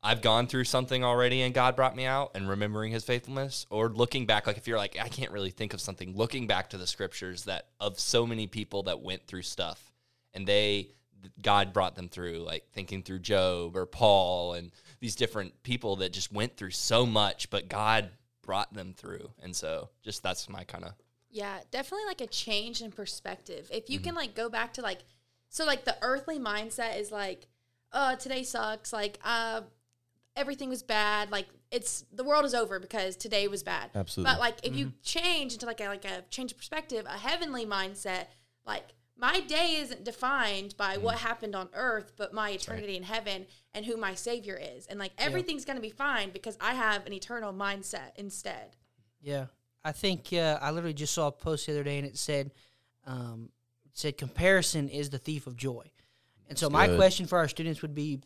I've 0.04 0.22
gone 0.22 0.48
through 0.48 0.66
something 0.66 1.04
already, 1.04 1.42
and 1.42 1.54
God 1.54 1.76
brought 1.76 1.96
me 1.96 2.06
out, 2.06 2.32
and 2.36 2.48
remembering 2.48 2.92
His 2.92 3.04
faithfulness. 3.04 3.66
Or 3.70 3.90
looking 3.90 4.26
back, 4.26 4.48
like 4.48 4.58
if 4.58 4.68
you're 4.68 4.78
like, 4.78 4.98
I 5.02 5.10
can't 5.10 5.32
really 5.32 5.50
think 5.52 5.74
of 5.74 5.82
something. 5.82 6.16
Looking 6.16 6.48
back 6.48 6.70
to 6.70 6.78
the 6.78 6.88
scriptures 6.88 7.46
that 7.46 7.68
of 7.80 8.00
so 8.00 8.26
many 8.28 8.48
people 8.48 8.84
that 8.84 9.02
went 9.02 9.26
through 9.28 9.42
stuff, 9.44 9.92
and 10.34 10.48
they 10.48 10.90
God 11.42 11.74
brought 11.74 11.96
them 11.96 12.10
through, 12.10 12.40
like 12.40 12.70
thinking 12.72 13.04
through 13.04 13.20
Job 13.20 13.76
or 13.76 13.86
Paul 13.86 14.54
and 14.54 14.72
these 15.00 15.16
different 15.16 15.62
people 15.64 15.98
that 15.98 16.14
just 16.14 16.32
went 16.32 16.56
through 16.56 16.72
so 16.72 17.06
much, 17.06 17.50
but 17.50 17.68
God 17.68 18.12
brought 18.44 18.74
them 18.74 18.94
through. 18.96 19.32
And 19.42 19.56
so 19.56 19.90
just 20.04 20.24
that's 20.24 20.48
my 20.48 20.64
kind 20.64 20.86
of 20.86 20.94
Yeah, 21.30 21.60
definitely 21.72 22.06
like 22.06 22.22
a 22.22 22.28
change 22.28 22.82
in 22.82 22.92
perspective. 22.92 23.70
If 23.72 23.90
Mm-hmm. 23.90 23.94
you 23.94 24.00
can 24.00 24.16
like 24.16 24.36
go 24.36 24.50
back 24.50 24.74
to 24.74 24.82
like 24.82 25.00
so 25.50 25.66
like 25.66 25.86
the 25.86 25.98
earthly 26.02 26.40
mindset 26.40 27.00
is 27.00 27.12
like, 27.12 27.48
oh, 27.94 28.16
today 28.16 28.44
sucks, 28.44 28.94
like 28.94 29.20
uh 29.24 29.62
everything 30.38 30.70
was 30.70 30.84
bad, 30.84 31.32
like 31.32 31.48
it's 31.72 32.06
the 32.14 32.24
world 32.24 32.46
is 32.46 32.54
over 32.54 32.80
because 32.80 33.16
today 33.16 33.48
was 33.48 33.64
bad. 33.64 33.90
Absolutely. 33.96 34.34
But 34.34 34.40
like 34.40 34.58
if 34.64 34.76
you 34.76 34.94
change 35.04 35.54
into 35.54 35.66
like 35.66 35.82
a 35.82 35.88
like 35.88 36.06
a 36.06 36.24
change 36.30 36.52
of 36.52 36.58
perspective, 36.58 37.06
a 37.08 37.18
heavenly 37.18 37.66
mindset, 37.66 38.28
like 38.66 38.94
my 39.18 39.40
day 39.42 39.78
isn't 39.78 40.04
defined 40.04 40.78
by 40.78 40.98
what 40.98 41.18
happened 41.18 41.56
on 41.56 41.70
earth, 41.74 42.14
but 42.16 42.34
my 42.34 42.52
eternity 42.52 42.96
in 42.96 43.04
heaven 43.04 43.48
and 43.74 43.86
who 43.86 43.98
my 43.98 44.14
savior 44.14 44.60
is. 44.62 44.86
And 44.86 45.00
like 45.00 45.12
everything's 45.18 45.66
gonna 45.66 45.80
be 45.80 45.90
fine 45.90 46.30
because 46.30 46.58
I 46.62 46.74
have 46.74 47.06
an 47.06 47.14
eternal 47.14 47.52
mindset 47.52 48.12
instead. 48.16 48.76
Yeah, 49.20 49.48
I 49.84 49.92
think 49.92 50.32
uh, 50.34 50.60
I 50.62 50.72
literally 50.72 50.94
just 50.94 51.14
saw 51.14 51.28
a 51.28 51.32
post 51.32 51.66
the 51.66 51.74
other 51.74 51.84
day, 51.84 51.98
and 51.98 52.06
it 52.06 52.18
said, 52.18 52.52
um, 53.06 53.50
it 53.86 53.98
said 53.98 54.18
comparison 54.18 54.90
is 54.90 55.10
the 55.10 55.18
thief 55.18 55.48
of 55.48 55.56
joy. 55.56 55.90
And 56.50 56.58
so 56.58 56.70
my 56.70 56.88
good. 56.88 56.98
question 56.98 57.26
for 57.26 57.38
our 57.38 57.48
students 57.48 57.82
would 57.82 57.96
be, 57.96 58.22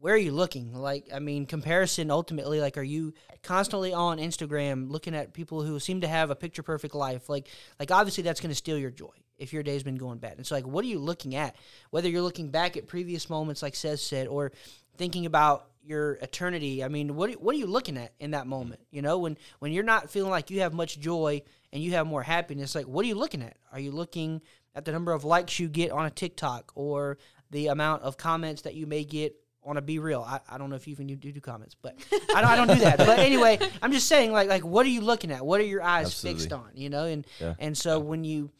where 0.00 0.14
are 0.14 0.18
you 0.18 0.32
looking? 0.32 0.72
Like, 0.74 1.08
I 1.12 1.18
mean, 1.18 1.46
comparison 1.46 2.10
ultimately, 2.10 2.60
like, 2.60 2.78
are 2.78 2.82
you 2.82 3.14
constantly 3.42 3.92
on 3.92 4.18
Instagram 4.18 4.90
looking 4.90 5.14
at 5.14 5.32
people 5.32 5.62
who 5.62 5.78
seem 5.80 6.00
to 6.02 6.08
have 6.08 6.30
a 6.30 6.36
picture 6.36 6.62
perfect 6.62 6.94
life? 6.94 7.28
Like, 7.28 7.48
like 7.78 7.90
obviously 7.90 8.22
that's 8.22 8.40
going 8.40 8.50
to 8.50 8.56
steal 8.56 8.78
your 8.78 8.90
joy 8.90 9.14
if 9.38 9.52
your 9.52 9.62
day's 9.62 9.82
been 9.82 9.96
going 9.96 10.18
bad. 10.18 10.36
And 10.36 10.46
so, 10.46 10.54
like, 10.54 10.66
what 10.66 10.84
are 10.84 10.88
you 10.88 10.98
looking 10.98 11.34
at? 11.34 11.56
Whether 11.90 12.08
you're 12.08 12.22
looking 12.22 12.50
back 12.50 12.76
at 12.76 12.86
previous 12.86 13.28
moments, 13.28 13.62
like 13.62 13.74
Seth 13.74 14.00
said, 14.00 14.26
or 14.28 14.52
thinking 14.96 15.26
about 15.26 15.68
your 15.88 16.14
eternity. 16.14 16.84
I 16.84 16.88
mean, 16.88 17.16
what 17.16 17.32
what 17.40 17.54
are 17.54 17.58
you 17.58 17.66
looking 17.66 17.96
at 17.96 18.12
in 18.20 18.32
that 18.32 18.46
moment? 18.46 18.80
You 18.90 19.00
know, 19.00 19.18
when 19.18 19.38
when 19.58 19.72
you're 19.72 19.84
not 19.84 20.10
feeling 20.10 20.30
like 20.30 20.50
you 20.50 20.60
have 20.60 20.74
much 20.74 21.00
joy 21.00 21.42
and 21.72 21.82
you 21.82 21.92
have 21.92 22.06
more 22.06 22.22
happiness, 22.22 22.74
like 22.74 22.86
what 22.86 23.04
are 23.04 23.08
you 23.08 23.14
looking 23.14 23.42
at? 23.42 23.56
Are 23.72 23.80
you 23.80 23.90
looking 23.90 24.42
at 24.74 24.84
the 24.84 24.92
number 24.92 25.12
of 25.12 25.24
likes 25.24 25.58
you 25.58 25.68
get 25.68 25.90
on 25.90 26.04
a 26.04 26.10
TikTok 26.10 26.72
or 26.74 27.16
the 27.50 27.68
amount 27.68 28.02
of 28.02 28.18
comments 28.18 28.62
that 28.62 28.74
you 28.74 28.86
may 28.86 29.04
get 29.04 29.34
on 29.68 29.76
a 29.76 29.82
BeReal? 29.82 30.26
I, 30.26 30.40
I 30.48 30.58
don't 30.58 30.70
know 30.70 30.76
if 30.76 30.86
you 30.88 30.92
even 30.92 31.06
do, 31.06 31.16
do 31.16 31.40
comments, 31.40 31.76
but 31.80 31.94
I 32.34 32.40
don't, 32.40 32.50
I 32.50 32.56
don't 32.56 32.68
do 32.68 32.78
that. 32.80 32.98
But 32.98 33.18
anyway, 33.20 33.58
I'm 33.82 33.92
just 33.92 34.08
saying, 34.08 34.32
like 34.32 34.48
like 34.48 34.64
what 34.64 34.84
are 34.86 34.90
you 34.90 35.00
looking 35.02 35.30
at? 35.30 35.44
What 35.46 35.60
are 35.60 35.64
your 35.64 35.82
eyes 35.82 36.06
Absolutely. 36.06 36.40
fixed 36.40 36.52
on? 36.52 36.70
You 36.74 36.90
know, 36.90 37.04
and 37.04 37.26
Yeah. 37.40 37.54
and 37.58 37.76
so 37.76 37.98
when 38.00 38.24
you 38.24 38.50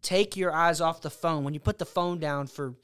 take 0.00 0.36
your 0.36 0.52
eyes 0.52 0.80
off 0.80 1.00
the 1.00 1.10
phone, 1.10 1.44
when 1.44 1.54
you 1.54 1.60
put 1.60 1.78
the 1.78 1.84
phone 1.86 2.18
down 2.18 2.46
for 2.46 2.74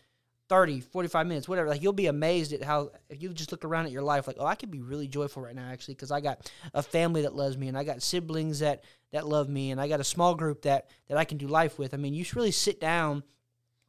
30, 0.49 0.81
45 0.81 1.27
minutes, 1.27 1.49
whatever, 1.49 1.69
like 1.69 1.83
you'll 1.83 1.93
be 1.93 2.07
amazed 2.07 2.53
at 2.55 2.63
how, 2.63 2.91
if 3.11 3.21
you 3.23 3.29
just 3.35 3.53
look 3.53 3.65
around 3.67 3.85
at 3.87 3.93
your 3.93 4.03
life, 4.03 4.27
like, 4.27 4.37
oh, 4.39 4.47
I 4.47 4.55
could 4.55 4.71
be 4.71 4.81
really 4.81 5.07
joyful 5.09 5.43
right 5.43 5.55
now, 5.55 5.69
actually, 5.69 5.95
because 5.95 6.11
I 6.11 6.21
got 6.23 6.51
a 6.73 6.83
family 6.83 7.23
that 7.23 7.35
loves 7.35 7.59
me 7.59 7.69
and 7.69 7.77
I 7.77 7.85
got 7.85 8.03
siblings 8.03 8.61
that, 8.61 8.83
that 9.13 9.27
love 9.29 9.49
me 9.51 9.73
and 9.73 9.81
I 9.81 9.89
got 9.89 10.01
a 10.01 10.05
small 10.05 10.35
group 10.35 10.63
that, 10.63 10.89
that 11.09 11.19
I 11.19 11.25
can 11.25 11.37
do 11.37 11.49
life 11.49 11.79
with. 11.79 11.93
I 11.93 11.99
mean, 11.99 12.15
you 12.15 12.25
should 12.25 12.37
really 12.37 12.51
sit 12.51 12.81
down, 12.81 13.25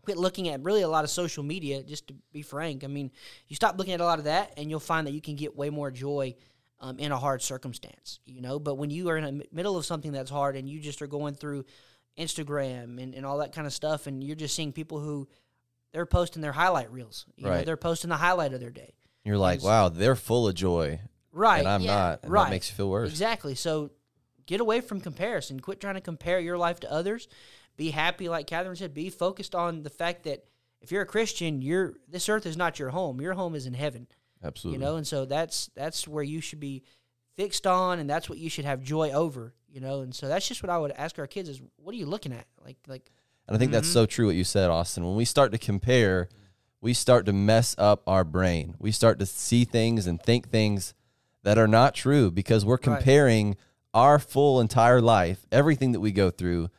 quit 0.10 0.18
looking 0.18 0.50
at 0.50 0.64
really 0.64 0.82
a 0.82 0.88
lot 0.88 1.04
of 1.04 1.10
social 1.12 1.44
media, 1.44 1.84
just 1.84 2.08
to 2.08 2.16
be 2.34 2.42
frank. 2.42 2.84
I 2.84 2.88
mean, 2.88 3.12
you 3.48 3.56
stop 3.56 3.78
looking 3.78 3.94
at 3.94 4.02
a 4.02 4.06
lot 4.06 4.18
of 4.18 4.26
that 4.26 4.54
and 4.58 4.68
you'll 4.70 4.80
find 4.80 5.06
that 5.06 5.12
you 5.12 5.22
can 5.22 5.36
get 5.36 5.56
way 5.56 5.70
more 5.70 5.92
joy 5.92 6.36
um, 6.80 6.98
in 6.98 7.12
a 7.12 7.18
hard 7.18 7.44
circumstance, 7.44 8.20
you 8.26 8.42
know. 8.42 8.58
But 8.58 8.76
when 8.76 8.90
you 8.90 9.10
are 9.10 9.18
in 9.18 9.38
the 9.38 9.46
middle 9.52 9.78
of 9.78 9.86
something 9.86 10.12
that's 10.12 10.32
hard 10.32 10.56
and 10.56 10.68
you 10.68 10.80
just 10.80 11.02
are 11.04 11.08
going 11.08 11.36
through 11.36 11.66
Instagram 12.18 13.02
and, 13.02 13.14
and 13.14 13.24
all 13.26 13.38
that 13.38 13.54
kind 13.54 13.68
of 13.68 13.74
stuff, 13.74 14.08
and 14.08 14.24
you're 14.24 14.36
just 14.36 14.56
seeing 14.56 14.72
people 14.72 15.00
who 15.00 15.28
they're 15.92 16.06
posting 16.08 16.42
their 16.42 16.52
highlight 16.52 16.92
reels. 16.92 17.26
You 17.36 17.44
know, 17.46 17.52
Right. 17.52 17.66
they're 17.66 17.78
posting 17.78 18.10
the 18.10 18.18
highlight 18.18 18.54
of 18.54 18.60
their 18.60 18.72
day. 18.72 18.94
You're 19.24 19.38
like, 19.38 19.62
wow, 19.64 19.90
they're 19.90 20.16
full 20.16 20.48
of 20.48 20.56
joy, 20.56 21.00
Right. 21.32 21.60
and 21.60 21.68
I'm 21.68 21.82
Yeah. 21.82 21.94
not. 21.96 22.20
And 22.24 22.32
Right. 22.32 22.46
That 22.46 22.50
makes 22.50 22.70
you 22.70 22.76
feel 22.76 22.90
worse. 22.90 23.10
Exactly. 23.10 23.54
So 23.54 23.92
get 24.48 24.60
away 24.60 24.82
from 24.82 25.02
comparison. 25.02 25.60
Quit 25.60 25.80
trying 25.80 25.96
to 25.96 26.02
compare 26.02 26.40
your 26.40 26.58
life 26.58 26.80
to 26.80 26.92
others. 26.92 27.28
Be 27.80 27.92
happy, 27.92 28.28
like 28.28 28.46
Catherine 28.46 28.76
said. 28.76 28.94
Be 28.94 29.10
focused 29.10 29.56
on 29.56 29.84
the 29.84 29.90
fact 29.90 30.24
that 30.24 30.44
if 30.82 30.92
you're 30.92 31.04
a 31.04 31.06
Christian, 31.06 31.62
you're 31.62 31.94
this 32.10 32.28
earth 32.28 32.46
is 32.46 32.58
not 32.58 32.78
your 32.78 32.90
home. 32.90 33.22
Your 33.22 33.36
home 33.36 33.56
is 33.56 33.66
in 33.66 33.74
heaven. 33.74 34.06
Absolutely. 34.44 34.78
You 34.78 34.86
know, 34.86 34.98
and 34.98 35.08
so 35.08 35.24
that's 35.24 35.70
that's 35.76 36.06
where 36.06 36.22
you 36.22 36.42
should 36.42 36.60
be 36.60 36.84
fixed 37.38 37.66
on, 37.66 38.00
and 38.00 38.10
that's 38.10 38.28
what 38.28 38.38
you 38.38 38.50
should 38.50 38.66
have 38.66 38.84
joy 38.84 39.12
over. 39.12 39.54
You 39.70 39.80
know, 39.80 40.02
and 40.02 40.14
so 40.14 40.28
that's 40.28 40.46
just 40.46 40.62
what 40.62 40.70
I 40.70 40.78
would 40.78 40.92
ask 40.92 41.18
our 41.20 41.26
kids: 41.26 41.48
is 41.48 41.62
what 41.78 41.96
are 41.96 41.98
you 41.98 42.06
looking 42.06 42.34
at? 42.34 42.48
Like, 42.62 42.76
like 42.86 43.10
And 43.48 43.56
I 43.56 43.58
think 43.58 43.72
that's 43.72 43.88
mm-hmm. 43.88 43.94
so 43.94 44.06
true 44.06 44.26
what 44.26 44.36
you 44.36 44.44
said, 44.44 44.70
Austin. 44.70 45.06
When 45.06 45.16
we 45.16 45.24
start 45.24 45.54
to 45.54 45.58
compare, 45.58 46.28
we 46.82 46.94
start 46.94 47.26
to 47.28 47.34
mess 47.34 47.76
up 47.78 48.04
our 48.06 48.26
brain. 48.26 48.76
We 48.78 48.92
start 48.92 49.20
to 49.20 49.26
see 49.26 49.64
things 49.64 50.06
and 50.06 50.22
think 50.22 50.50
things 50.50 50.94
that 51.44 51.58
are 51.58 51.66
not 51.66 51.96
true 51.96 52.30
because 52.30 52.66
we're 52.66 52.78
comparing 52.78 53.56
our 53.94 54.20
full 54.20 54.60
entire 54.60 55.00
life, 55.00 55.46
everything 55.50 55.94
that 55.94 56.02
we 56.02 56.12
go 56.12 56.30
through, 56.30 56.70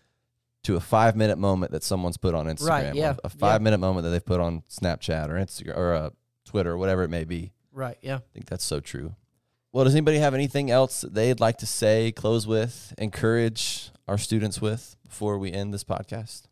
to 0.65 0.77
a 0.77 0.81
five 0.81 1.17
minute 1.17 1.39
moment 1.39 1.73
that 1.73 1.83
someone's 1.83 2.17
put 2.17 2.35
on 2.35 2.47
Instagram. 2.47 2.69
Right, 2.69 2.95
yeah, 2.95 3.15
A 3.25 3.29
five 3.29 3.63
minute 3.63 3.79
moment 3.79 4.05
that 4.05 4.11
they've 4.11 4.25
put 4.25 4.41
on 4.41 4.63
Snapchat 4.69 5.29
or 5.29 5.35
Instagram 5.35 5.77
or 5.77 5.95
uh, 5.95 6.11
Twitter 6.45 6.73
or 6.73 6.79
whatever 6.79 7.03
it 7.03 7.09
may 7.09 7.25
be. 7.25 7.53
right, 7.73 7.97
yeah. 8.03 8.17
I 8.17 8.33
think 8.35 8.47
that's 8.47 8.65
so 8.65 8.81
true. 8.81 9.15
Well, 9.73 9.85
does 9.85 9.95
anybody 9.95 10.19
have 10.19 10.35
anything 10.35 10.71
else 10.71 11.03
that 11.03 11.15
they'd 11.15 11.39
like 11.39 11.59
to 11.59 11.67
say, 11.67 12.11
close 12.13 12.45
with, 12.47 12.93
encourage 12.99 13.91
our 14.09 14.19
students 14.19 14.61
with 14.61 14.97
before 15.07 15.39
we 15.39 15.53
end 15.53 15.73
this 15.73 15.85
podcast? 15.85 16.43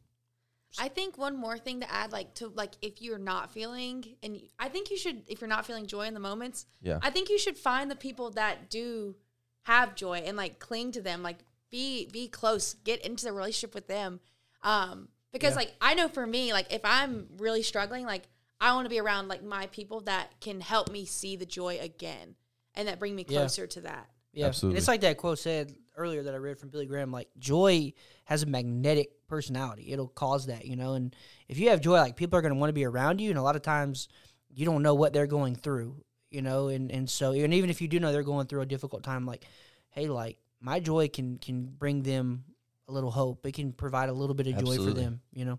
I 0.79 0.89
think 0.89 1.19
one 1.19 1.37
more 1.37 1.59
thing 1.59 1.81
to 1.81 1.93
add, 1.93 2.13
like 2.13 2.35
to 2.35 2.49
like 2.49 2.75
if 2.81 3.03
you're 3.03 3.19
not 3.19 3.51
feeling, 3.51 4.05
and 4.23 4.41
I 4.59 4.69
think 4.69 4.91
you 4.91 4.97
should, 4.97 5.23
if 5.27 5.41
you're 5.41 5.49
not 5.49 5.67
feeling 5.67 5.87
joy 5.87 6.03
in 6.03 6.15
the 6.15 6.21
moments, 6.21 6.67
Yeah. 6.81 6.99
I 7.03 7.11
think 7.11 7.29
you 7.31 7.39
should 7.39 7.59
find 7.59 7.91
the 7.91 7.97
people 7.97 8.31
that 8.33 8.71
do 8.71 9.17
have 9.65 9.97
joy 9.97 10.19
and 10.25 10.37
like 10.37 10.61
cling 10.61 10.93
to 10.93 11.03
them, 11.03 11.23
like 11.23 11.39
be 11.71 12.09
be 12.13 12.29
close, 12.29 12.75
get 12.75 13.05
into 13.05 13.25
the 13.25 13.33
relationship 13.33 13.75
with 13.75 13.87
them, 13.89 14.21
um, 14.63 15.09
because 15.33 15.57
like 15.57 15.73
I 15.81 15.95
know 15.95 16.09
for 16.09 16.27
me, 16.27 16.53
like 16.53 16.73
if 16.73 16.81
I'm 16.85 17.29
really 17.39 17.63
struggling, 17.63 18.05
like 18.07 18.25
I 18.61 18.73
want 18.75 18.87
to 18.87 18.91
be 18.91 18.99
around 19.01 19.29
like 19.29 19.43
my 19.43 19.67
people 19.69 20.01
that 20.03 20.41
can 20.41 20.61
help 20.61 20.91
me 20.91 21.05
see 21.05 21.37
the 21.37 21.47
joy 21.47 21.79
again, 21.81 22.35
and 22.75 22.89
that 22.89 22.99
bring 22.99 23.15
me 23.15 23.25
Yeah. 23.29 23.41
closer 23.41 23.67
to 23.67 23.81
that. 23.83 24.09
Yeah, 24.33 24.47
absolutely. 24.47 24.77
And 24.77 24.79
it's 24.79 24.89
like 24.89 25.01
that 25.03 25.17
quote 25.17 25.39
said 25.39 25.75
earlier 25.97 26.23
that 26.23 26.35
I 26.35 26.39
read 26.39 26.59
from 26.59 26.69
Billy 26.69 26.87
Graham. 26.87 27.11
Like 27.11 27.29
joy 27.39 27.93
has 28.25 28.43
a 28.43 28.47
magnetic 28.47 29.27
personality; 29.29 29.93
it'll 29.93 30.09
cause 30.09 30.47
that, 30.47 30.65
you 30.67 30.77
know. 30.77 30.95
And 30.95 31.15
if 31.49 31.59
you 31.59 31.71
have 31.71 31.81
joy, 31.81 31.99
like 31.99 32.17
people 32.17 32.39
are 32.39 32.43
going 32.43 32.55
to 32.55 32.59
want 32.59 32.71
to 32.71 32.75
be 32.75 32.85
around 32.85 33.21
you. 33.21 33.31
And 33.31 33.39
a 33.39 33.43
lot 33.43 33.57
of 33.57 33.63
times, 33.63 34.09
you 34.49 34.65
don't 34.65 34.83
know 34.83 34.95
what 34.95 35.13
they're 35.13 35.27
going 35.27 35.55
through, 35.57 36.03
you 36.31 36.43
know. 36.43 36.69
And 36.69 36.91
and 36.91 37.09
so, 37.09 37.33
and 37.33 37.55
even 37.55 37.71
if 37.71 37.81
you 37.81 37.89
do 37.89 38.01
know 38.01 38.13
they're 38.13 38.23
going 38.23 38.47
through 38.47 38.61
a 38.63 38.67
difficult 38.67 39.03
time, 39.03 39.25
like, 39.27 39.45
hey, 39.91 40.09
like 40.09 40.39
my 40.61 40.81
joy 40.81 41.09
can 41.09 41.39
can 41.39 41.67
bring 41.67 42.03
them 42.03 42.45
a 42.89 42.93
little 42.93 43.11
hope. 43.11 43.45
It 43.47 43.53
can 43.53 43.73
provide 43.73 44.09
a 44.09 44.13
little 44.13 44.35
bit 44.35 44.47
of 44.47 44.59
joy 44.65 44.77
for 44.77 44.93
them, 44.93 45.21
you 45.33 45.45
know. 45.45 45.59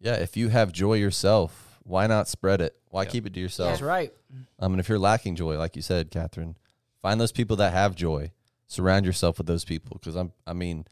Yeah, 0.00 0.14
if 0.14 0.36
you 0.36 0.48
have 0.48 0.72
joy 0.72 0.94
yourself, 0.94 1.78
why 1.84 2.06
not 2.06 2.28
spread 2.28 2.60
it? 2.60 2.74
Why 2.90 3.02
Yeah. 3.04 3.10
keep 3.10 3.26
it 3.26 3.34
to 3.34 3.40
yourself? 3.40 3.70
That's 3.70 3.82
right. 3.82 4.12
Um, 4.58 4.72
and 4.72 4.80
if 4.80 4.88
you're 4.88 4.98
lacking 4.98 5.36
joy, 5.36 5.56
like 5.58 5.76
you 5.76 5.82
said, 5.82 6.10
Catherine, 6.10 6.56
find 7.02 7.20
those 7.20 7.32
people 7.32 7.56
that 7.56 7.72
have 7.72 7.94
joy. 7.94 8.32
Surround 8.66 9.04
yourself 9.04 9.36
with 9.38 9.46
those 9.46 9.64
people 9.64 9.98
because 9.98 10.16
I'm. 10.16 10.32
I 10.46 10.54
mean, 10.54 10.86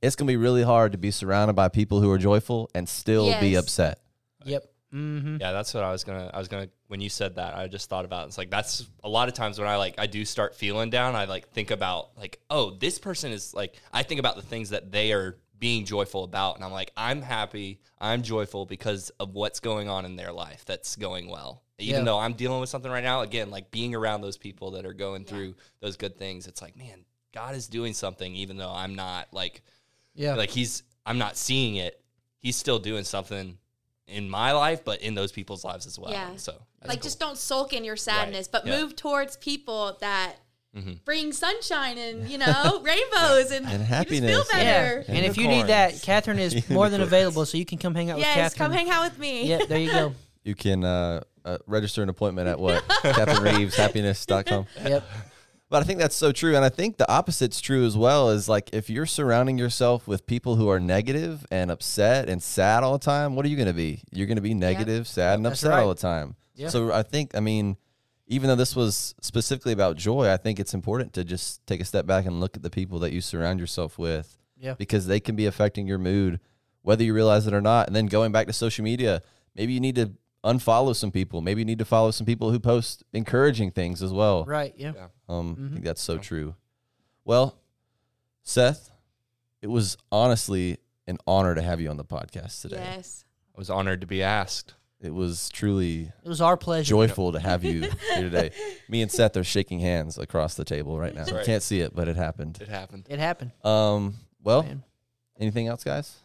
it's 0.00 0.16
gonna 0.16 0.28
be 0.28 0.36
really 0.36 0.62
hard 0.62 0.92
to 0.92 0.98
be 0.98 1.10
surrounded 1.10 1.54
by 1.54 1.68
people 1.68 2.00
who 2.00 2.10
are 2.10 2.18
joyful 2.18 2.70
and 2.74 2.88
still 2.88 3.38
be 3.38 3.54
upset. 3.54 4.00
Yep. 4.44 4.64
Mm-hmm. 4.94 5.36
Yeah, 5.40 5.52
that's 5.52 5.74
what 5.74 5.84
I 5.84 5.92
was 5.92 6.04
gonna. 6.04 6.30
I 6.32 6.38
was 6.38 6.48
gonna 6.48 6.68
when 6.86 7.00
you 7.00 7.10
said 7.10 7.34
that, 7.36 7.54
I 7.56 7.68
just 7.68 7.90
thought 7.90 8.04
about. 8.06 8.26
It's 8.28 8.38
like 8.38 8.50
that's 8.50 8.86
a 9.04 9.08
lot 9.08 9.28
of 9.28 9.34
times 9.34 9.58
when 9.58 9.68
I 9.68 9.76
like 9.76 9.96
I 9.98 10.06
do 10.06 10.24
start 10.24 10.54
feeling 10.54 10.88
down. 10.90 11.14
I 11.14 11.26
like 11.26 11.50
think 11.50 11.70
about 11.70 12.16
like, 12.16 12.40
oh, 12.48 12.70
this 12.70 12.98
person 12.98 13.30
is 13.32 13.52
like. 13.52 13.74
I 13.92 14.02
think 14.02 14.18
about 14.18 14.36
the 14.36 14.42
things 14.42 14.70
that 14.70 14.90
they 14.90 15.12
are 15.12 15.36
being 15.58 15.84
joyful 15.84 16.24
about, 16.24 16.54
and 16.56 16.64
I'm 16.64 16.72
like, 16.72 16.92
I'm 16.96 17.20
happy, 17.20 17.80
I'm 18.00 18.22
joyful 18.22 18.64
because 18.64 19.10
of 19.20 19.34
what's 19.34 19.60
going 19.60 19.88
on 19.88 20.04
in 20.04 20.14
their 20.16 20.32
life 20.32 20.64
that's 20.64 20.94
going 20.96 21.28
well. 21.28 21.62
Even 21.80 22.00
Yeah. 22.00 22.04
though 22.04 22.18
I'm 22.18 22.32
dealing 22.34 22.60
with 22.60 22.68
something 22.70 22.90
right 22.90 23.02
now, 23.04 23.20
again, 23.22 23.50
like 23.50 23.70
being 23.70 23.94
around 23.94 24.20
those 24.20 24.36
people 24.38 24.70
that 24.72 24.86
are 24.86 24.92
going 24.94 25.24
through 25.24 25.54
those 25.80 25.96
good 25.96 26.16
things, 26.16 26.46
it's 26.46 26.62
like, 26.62 26.76
man, 26.76 27.04
God 27.34 27.54
is 27.56 27.66
doing 27.68 27.92
something, 27.92 28.34
even 28.36 28.56
though 28.56 28.70
I'm 28.72 28.94
not 28.94 29.28
like 29.32 29.62
Yeah. 30.14 30.34
like 30.34 30.50
he's 30.50 30.82
I'm 31.04 31.18
not 31.18 31.36
seeing 31.36 31.74
it. 31.76 32.00
He's 32.38 32.56
still 32.56 32.78
doing 32.78 33.02
something 33.04 33.58
in 34.08 34.28
my 34.28 34.52
life, 34.52 34.84
but 34.84 35.00
in 35.02 35.14
those 35.14 35.32
people's 35.32 35.64
lives 35.64 35.86
as 35.86 35.98
well. 35.98 36.10
Yeah. 36.10 36.36
So 36.36 36.52
like 36.82 36.98
cool. 36.98 37.02
just 37.02 37.20
don't 37.20 37.36
sulk 37.38 37.72
in 37.72 37.84
your 37.84 37.96
sadness, 37.96 38.48
but 38.48 38.66
Yeah. 38.66 38.80
move 38.80 38.96
towards 38.96 39.36
people 39.36 39.96
that 40.00 40.36
Mhm. 40.76 41.02
bring 41.04 41.32
sunshine 41.32 41.96
and 41.98 42.28
you 42.28 42.36
know 42.38 42.80
rainbows 42.84 43.50
and, 43.50 43.66
And 43.66 43.80
you 43.80 43.84
happiness. 43.86 44.30
just 44.36 44.50
feel 44.52 44.60
Yeah. 44.60 44.82
better. 44.82 45.04
And 45.08 45.24
if 45.26 45.36
you 45.36 45.48
need 45.48 45.66
that, 45.68 46.00
Catherine 46.02 46.38
is 46.38 46.68
more 46.70 46.88
than 46.90 47.00
available, 47.00 47.46
so 47.46 47.56
you 47.58 47.64
can 47.64 47.78
come 47.78 47.94
hang 47.94 48.10
out 48.10 48.16
with 48.16 48.26
Yes, 48.26 48.54
Catherine. 48.54 48.70
come 48.70 48.72
hang 48.78 48.90
out 48.90 49.04
with 49.10 49.18
me. 49.18 49.46
Yeah, 49.46 49.64
there 49.66 49.78
you 49.78 49.90
go. 49.90 50.14
You 50.44 50.54
can 50.54 50.84
uh, 50.84 51.22
uh, 51.44 51.58
register 51.66 52.02
an 52.02 52.08
appointment 52.08 52.48
at 52.48 52.58
what? 52.58 52.82
Catherine 53.02 53.42
Reeves, 53.56 53.76
happiness.com. 53.76 54.66
Yep. 54.84 55.04
But 55.70 55.82
I 55.82 55.84
think 55.86 55.98
that's 55.98 56.16
so 56.16 56.32
true. 56.32 56.56
And 56.56 56.64
I 56.64 56.70
think 56.70 56.96
the 56.96 57.10
opposite's 57.10 57.60
true 57.60 57.84
as 57.84 57.96
well 57.96 58.30
is 58.30 58.48
like 58.48 58.70
if 58.72 58.88
you're 58.88 59.04
surrounding 59.06 59.58
yourself 59.58 60.08
with 60.08 60.26
people 60.26 60.56
who 60.56 60.68
are 60.70 60.80
negative 60.80 61.44
and 61.50 61.70
upset 61.70 62.28
and 62.28 62.42
sad 62.42 62.82
all 62.82 62.92
the 62.96 63.04
time, 63.04 63.36
what 63.36 63.44
are 63.44 63.48
you 63.48 63.56
going 63.56 63.68
to 63.68 63.74
be? 63.74 64.02
You're 64.10 64.26
going 64.26 64.36
to 64.36 64.42
be 64.42 64.54
negative, 64.54 65.06
sad, 65.06 65.34
and 65.34 65.44
That's 65.44 65.60
upset 65.62 65.70
right. 65.72 65.82
all 65.82 65.88
the 65.90 65.94
time. 66.00 66.36
Yeah. 66.54 66.68
So 66.68 66.90
I 66.90 67.02
think, 67.02 67.36
I 67.36 67.40
mean, 67.40 67.76
even 68.26 68.48
though 68.48 68.56
this 68.56 68.74
was 68.74 69.14
specifically 69.20 69.72
about 69.72 69.96
joy, 69.96 70.30
I 70.30 70.38
think 70.38 70.58
it's 70.58 70.72
important 70.74 71.12
to 71.14 71.24
just 71.24 71.66
take 71.66 71.80
a 71.80 71.84
step 71.84 72.06
back 72.06 72.24
and 72.24 72.40
look 72.40 72.56
at 72.56 72.62
the 72.62 72.70
people 72.70 72.98
that 73.00 73.12
you 73.12 73.20
surround 73.20 73.60
yourself 73.60 73.98
with 73.98 74.38
Yeah. 74.58 74.74
because 74.74 75.06
they 75.06 75.20
can 75.20 75.36
be 75.36 75.44
affecting 75.46 75.86
your 75.86 75.98
mood, 75.98 76.40
whether 76.82 77.04
you 77.04 77.12
realize 77.14 77.46
it 77.46 77.52
or 77.54 77.60
not. 77.60 77.86
And 77.88 77.94
then 77.96 78.06
going 78.06 78.32
back 78.32 78.46
to 78.46 78.52
social 78.54 78.84
media, 78.84 79.22
maybe 79.54 79.74
you 79.74 79.80
need 79.80 79.96
to 79.96 80.12
unfollow 80.44 80.94
some 80.94 81.10
people. 81.10 81.40
Maybe 81.40 81.60
you 81.60 81.64
need 81.64 81.78
to 81.80 81.84
follow 81.84 82.10
some 82.10 82.24
people 82.26 82.50
who 82.50 82.60
post 82.60 83.02
encouraging 83.12 83.70
things 83.72 84.02
as 84.02 84.12
well. 84.12 84.44
Right. 84.44 84.72
Yeah. 84.76 84.92
Yeah. 84.94 85.06
Um, 85.28 85.56
I 85.58 85.60
Mhm. 85.62 85.72
think 85.74 85.84
that's 85.84 86.02
so 86.02 86.18
true. 86.18 86.54
Well, 87.24 87.58
Seth, 88.42 88.90
it 89.60 89.66
was 89.66 89.96
honestly 90.12 90.78
an 91.06 91.18
honor 91.26 91.54
to 91.54 91.62
have 91.62 91.80
you 91.80 91.90
on 91.90 91.96
the 91.96 92.04
podcast 92.04 92.62
today. 92.62 92.76
Yes. 92.76 93.24
I 93.54 93.58
was 93.58 93.70
honored 93.70 94.00
to 94.02 94.06
be 94.06 94.22
asked. 94.22 94.74
It 95.00 95.10
was 95.14 95.48
truly 95.50 96.12
It 96.24 96.28
was 96.28 96.40
our 96.40 96.56
pleasure. 96.56 96.90
joyful 96.90 97.32
to 97.32 97.38
have 97.40 97.62
you 97.64 97.82
here 98.14 98.22
today. 98.22 98.50
Me 98.88 99.00
and 99.02 99.10
Seth 99.12 99.36
are 99.36 99.44
shaking 99.44 99.78
hands 99.80 100.18
across 100.18 100.54
the 100.54 100.64
table 100.64 100.98
right 100.98 101.14
now. 101.14 101.24
That's 101.24 101.38
You 101.38 101.44
can't 101.44 101.62
see 101.62 101.80
it, 101.80 101.94
but 101.94 102.08
it 102.08 102.16
happened. 102.16 102.58
It 102.60 102.68
happened. 102.68 103.06
It 103.08 103.18
happened. 103.18 103.52
Um, 103.64 104.16
well, 104.42 104.62
Man. 104.64 104.82
anything 105.38 105.68
else, 105.68 105.84
guys? 105.84 106.16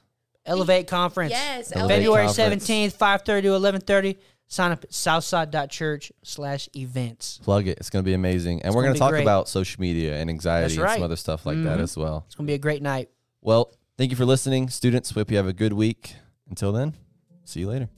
Elevate 0.45 0.87
conference. 0.87 1.31
Yes. 1.31 1.71
Elevate 1.75 1.97
February 1.97 2.25
conference. 2.27 2.35
seventeenth, 2.35 2.95
five 2.95 3.21
thirty 3.23 3.47
to 3.47 3.53
eleven 3.53 3.79
thirty. 3.81 4.17
sign 4.47 4.71
up 4.71 4.83
at 4.83 4.93
southside.church 4.93 6.11
slash 6.23 6.69
events. 6.75 7.39
Plug 7.43 7.67
it. 7.67 7.77
It's 7.79 7.89
going 7.89 8.03
to 8.03 8.07
be 8.07 8.13
amazing. 8.13 8.61
And 8.61 8.75
we're 8.75 8.81
gonna 8.83 8.89
going 8.89 8.93
be 8.93 8.97
to 8.99 8.99
talk 8.99 9.11
great. 9.11 9.21
about 9.23 9.47
social 9.49 9.81
media 9.81 10.17
and 10.17 10.29
anxiety 10.29 10.75
That's 10.75 10.77
and 10.91 10.93
some 10.97 11.03
other 11.03 11.15
stuff 11.15 11.45
like 11.45 11.57
that 11.63 11.79
Mhm. 11.79 11.83
as 11.83 11.97
well. 11.97 12.23
It's 12.27 12.35
going 12.35 12.45
to 12.45 12.51
be 12.51 12.55
a 12.55 12.59
great 12.59 12.81
night. 12.83 13.09
Well, 13.41 13.73
thank 13.97 14.11
you 14.11 14.17
for 14.17 14.25
listening, 14.25 14.69
students. 14.69 15.15
We 15.15 15.21
Hope 15.21 15.31
you 15.31 15.37
have 15.37 15.47
a 15.47 15.53
good 15.53 15.73
week. 15.73 16.15
Until 16.49 16.71
then, 16.71 16.93
see 17.45 17.61
you 17.61 17.69
later. 17.69 17.89